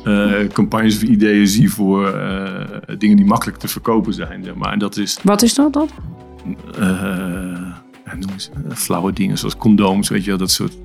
eh, 0.04 0.46
campagnes 0.52 0.96
of 0.96 1.02
ideeën 1.02 1.46
zie 1.46 1.70
voor 1.70 2.08
eh, 2.08 2.96
dingen 2.98 3.16
die 3.16 3.26
makkelijk 3.26 3.58
te 3.58 3.68
verkopen 3.68 4.14
zijn. 4.14 4.44
Zeg 4.44 4.54
maar. 4.54 4.72
En 4.72 4.78
dat 4.78 4.96
is 4.96 5.18
wat 5.22 5.42
is 5.42 5.54
dat 5.54 5.72
dan? 5.72 5.88
ja, 8.04 8.14
noem 8.14 8.30
eens, 8.32 8.50
flauwe 8.74 9.12
dingen 9.12 9.38
zoals 9.38 9.56
condooms, 9.56 10.08
weet 10.08 10.22
je 10.24 10.28
wel, 10.28 10.38
dat 10.38 10.50
soort, 10.50 10.76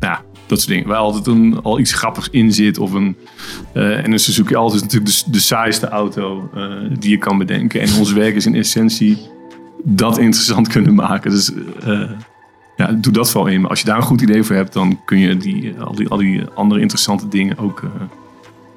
ja, 0.00 0.22
dat 0.48 0.58
soort 0.58 0.70
dingen. 0.70 0.88
Waar 0.88 0.96
altijd 0.98 1.26
een, 1.26 1.60
al 1.62 1.78
iets 1.78 1.92
grappigs 1.92 2.28
in 2.30 2.52
zit. 2.52 2.78
Of 2.78 2.92
een, 2.92 3.16
eh, 3.72 4.04
en 4.04 4.12
een 4.12 4.18
Suzuki 4.18 4.54
Alto 4.54 4.74
is 4.74 4.82
natuurlijk 4.82 5.10
de, 5.24 5.30
de 5.30 5.40
saaiste 5.40 5.88
auto 5.88 6.50
eh, 6.54 6.62
die 6.98 7.10
je 7.10 7.18
kan 7.18 7.38
bedenken. 7.38 7.80
En 7.80 7.88
ons 7.98 8.12
werk 8.12 8.34
is 8.34 8.46
in 8.46 8.54
essentie 8.54 9.18
dat 9.84 10.18
interessant 10.18 10.68
kunnen 10.74 10.94
maken. 10.94 11.30
Dus 11.30 11.52
eh, 11.84 12.00
ja, 12.76 12.92
doe 12.92 13.12
dat 13.12 13.30
vooral 13.30 13.50
in. 13.50 13.60
Maar 13.60 13.70
als 13.70 13.80
je 13.80 13.86
daar 13.86 13.96
een 13.96 14.02
goed 14.02 14.20
idee 14.20 14.42
voor 14.42 14.56
hebt, 14.56 14.72
dan 14.72 15.00
kun 15.04 15.18
je 15.18 15.36
die, 15.36 15.74
al, 15.80 15.94
die, 15.94 16.08
al 16.08 16.16
die 16.16 16.42
andere 16.54 16.80
interessante 16.80 17.28
dingen 17.28 17.58
ook 17.58 17.82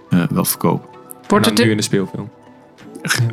eh, 0.10 0.21
eh, 0.21 0.29
wel 0.29 0.45
verkopen. 0.45 0.89
Wordt 1.27 1.45
het 1.45 1.55
dan 1.55 1.55
nu 1.55 1.63
de- 1.63 1.69
in 1.71 1.77
de 1.77 1.84
speelfilm. 1.84 2.29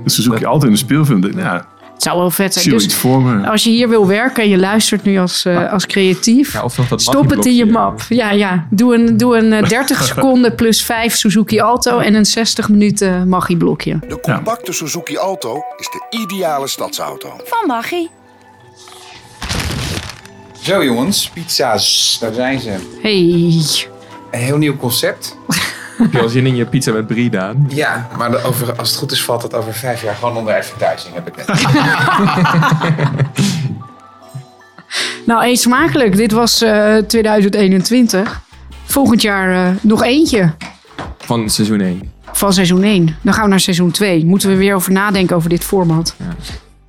Suzuki 0.04 0.44
Alto 0.44 0.66
in 0.66 0.72
een 0.72 0.78
speelfilm. 0.78 1.38
Ja, 1.38 1.68
Het 1.98 2.06
zou 2.06 2.18
wel 2.18 2.30
vet 2.30 2.54
zijn. 2.54 2.70
Dus 2.70 3.04
als 3.46 3.64
je 3.64 3.70
hier 3.70 3.88
wil 3.88 4.06
werken 4.06 4.42
en 4.42 4.48
je 4.48 4.58
luistert 4.58 5.02
nu 5.04 5.18
als, 5.18 5.44
eh, 5.44 5.72
als 5.72 5.86
creatief, 5.86 6.52
Ja, 6.52 6.62
of 6.62 6.78
stop 6.96 7.30
het 7.30 7.46
in 7.46 7.54
je 7.54 7.66
map. 7.66 8.00
Ja, 8.08 8.30
ja. 8.30 8.66
Doe 8.70 8.94
een, 8.94 9.16
doe 9.16 9.36
een 9.36 9.52
eh, 9.52 9.68
30 9.68 10.02
seconden 10.14 10.54
plus 10.54 10.82
5 10.82 11.16
Suzuki 11.16 11.60
Alto 11.60 11.98
en 11.98 12.14
een 12.14 12.26
60 12.26 12.68
minuten 12.68 13.28
magieblokje. 13.28 13.98
De 14.08 14.20
compacte 14.20 14.72
Suzuki 14.72 15.16
Alto 15.16 15.62
is 15.76 15.86
de 15.86 16.18
ideale 16.18 16.68
stadsauto. 16.68 17.36
Van 17.44 17.66
Maggie. 17.66 18.10
Zo 20.60 20.84
jongens, 20.84 21.28
pizza's, 21.28 22.16
daar 22.20 22.32
zijn 22.34 22.60
ze. 22.60 22.70
Hey. 23.02 23.62
Een 24.30 24.44
heel 24.44 24.56
nieuw 24.58 24.76
concept. 24.76 25.36
Heb 25.98 26.12
je 26.12 26.20
al 26.20 26.28
zin 26.28 26.46
in 26.46 26.56
je 26.56 26.66
pizza 26.66 26.92
met 26.92 27.06
brie, 27.06 27.30
Daan? 27.30 27.66
Ja, 27.68 28.08
maar 28.16 28.44
over, 28.44 28.76
als 28.76 28.88
het 28.88 28.98
goed 28.98 29.12
is 29.12 29.24
valt 29.24 29.42
het 29.42 29.54
over 29.54 29.74
vijf 29.74 30.02
jaar 30.02 30.14
gewoon 30.14 30.36
onder 30.36 30.54
advertising, 30.54 31.14
heb 31.14 31.28
ik 31.28 31.36
net. 31.36 31.46
Nou, 35.26 35.44
eet 35.44 35.60
smakelijk. 35.60 36.16
Dit 36.16 36.32
was 36.32 36.62
eh, 36.62 36.96
2021. 36.96 38.40
Volgend 38.84 39.22
jaar 39.22 39.66
eh, 39.66 39.70
nog 39.80 40.02
eentje 40.04 40.52
Van 41.18 41.50
seizoen 41.50 41.80
1. 41.80 42.12
van 42.32 42.52
seizoen 42.52 42.82
1. 42.82 43.16
Dan 43.22 43.34
gaan 43.34 43.44
we 43.44 43.48
naar 43.50 43.60
seizoen 43.60 43.90
2. 43.90 44.24
Moeten 44.24 44.48
we 44.48 44.56
weer 44.56 44.74
over 44.74 44.92
nadenken 44.92 45.36
over 45.36 45.48
dit 45.48 45.64
format. 45.64 46.14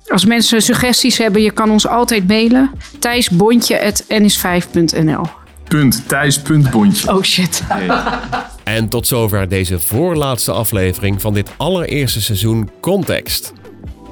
Als 0.06 0.24
mensen 0.24 0.62
suggesties 0.62 1.18
hebben, 1.18 1.42
je 1.42 1.50
kan 1.50 1.70
ons 1.70 1.86
altijd 1.86 2.28
mailen. 2.28 2.70
thijsbondje.nis5.nl 2.98 5.22
Punt. 5.70 6.08
Thijs. 6.08 6.42
Punt. 6.42 6.70
Bondje. 6.70 7.14
Oh 7.14 7.22
shit. 7.22 7.62
En 8.64 8.88
tot 8.88 9.06
zover 9.06 9.48
deze 9.48 9.80
voorlaatste 9.80 10.52
aflevering 10.52 11.20
van 11.20 11.34
dit 11.34 11.50
allereerste 11.56 12.22
seizoen 12.22 12.70
Context. 12.80 13.52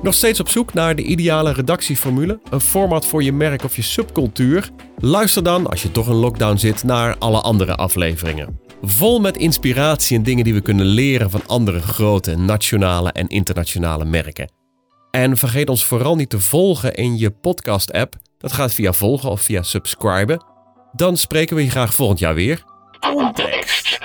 Nog 0.02 0.14
steeds 0.14 0.40
op 0.40 0.48
zoek 0.48 0.72
naar 0.72 0.96
de 0.96 1.02
ideale 1.02 1.52
redactieformule, 1.52 2.40
een 2.50 2.60
format 2.60 3.06
voor 3.06 3.22
je 3.22 3.32
merk 3.32 3.64
of 3.64 3.76
je 3.76 3.82
subcultuur? 3.82 4.70
Luister 4.98 5.42
dan, 5.42 5.66
als 5.66 5.82
je 5.82 5.90
toch 5.90 6.08
in 6.08 6.14
lockdown 6.14 6.56
zit, 6.56 6.84
naar 6.84 7.16
alle 7.18 7.40
andere 7.40 7.74
afleveringen. 7.74 8.60
Vol 8.82 9.20
met 9.20 9.36
inspiratie 9.36 10.16
en 10.16 10.22
dingen 10.22 10.44
die 10.44 10.54
we 10.54 10.60
kunnen 10.60 10.86
leren 10.86 11.30
van 11.30 11.42
andere 11.46 11.80
grote 11.80 12.36
nationale 12.36 13.12
en 13.12 13.28
internationale 13.28 14.04
merken. 14.04 14.52
En 15.10 15.36
vergeet 15.36 15.68
ons 15.68 15.84
vooral 15.84 16.16
niet 16.16 16.30
te 16.30 16.40
volgen 16.40 16.94
in 16.94 17.18
je 17.18 17.30
podcast-app. 17.30 18.14
Dat 18.38 18.52
gaat 18.52 18.74
via 18.74 18.92
volgen 18.92 19.30
of 19.30 19.40
via 19.40 19.62
subscriben. 19.62 20.56
Dan 20.92 21.16
spreken 21.16 21.56
we 21.56 21.64
je 21.64 21.70
graag 21.70 21.94
volgend 21.94 22.18
jaar 22.18 22.34
weer. 22.34 22.62
Context. 23.00 23.98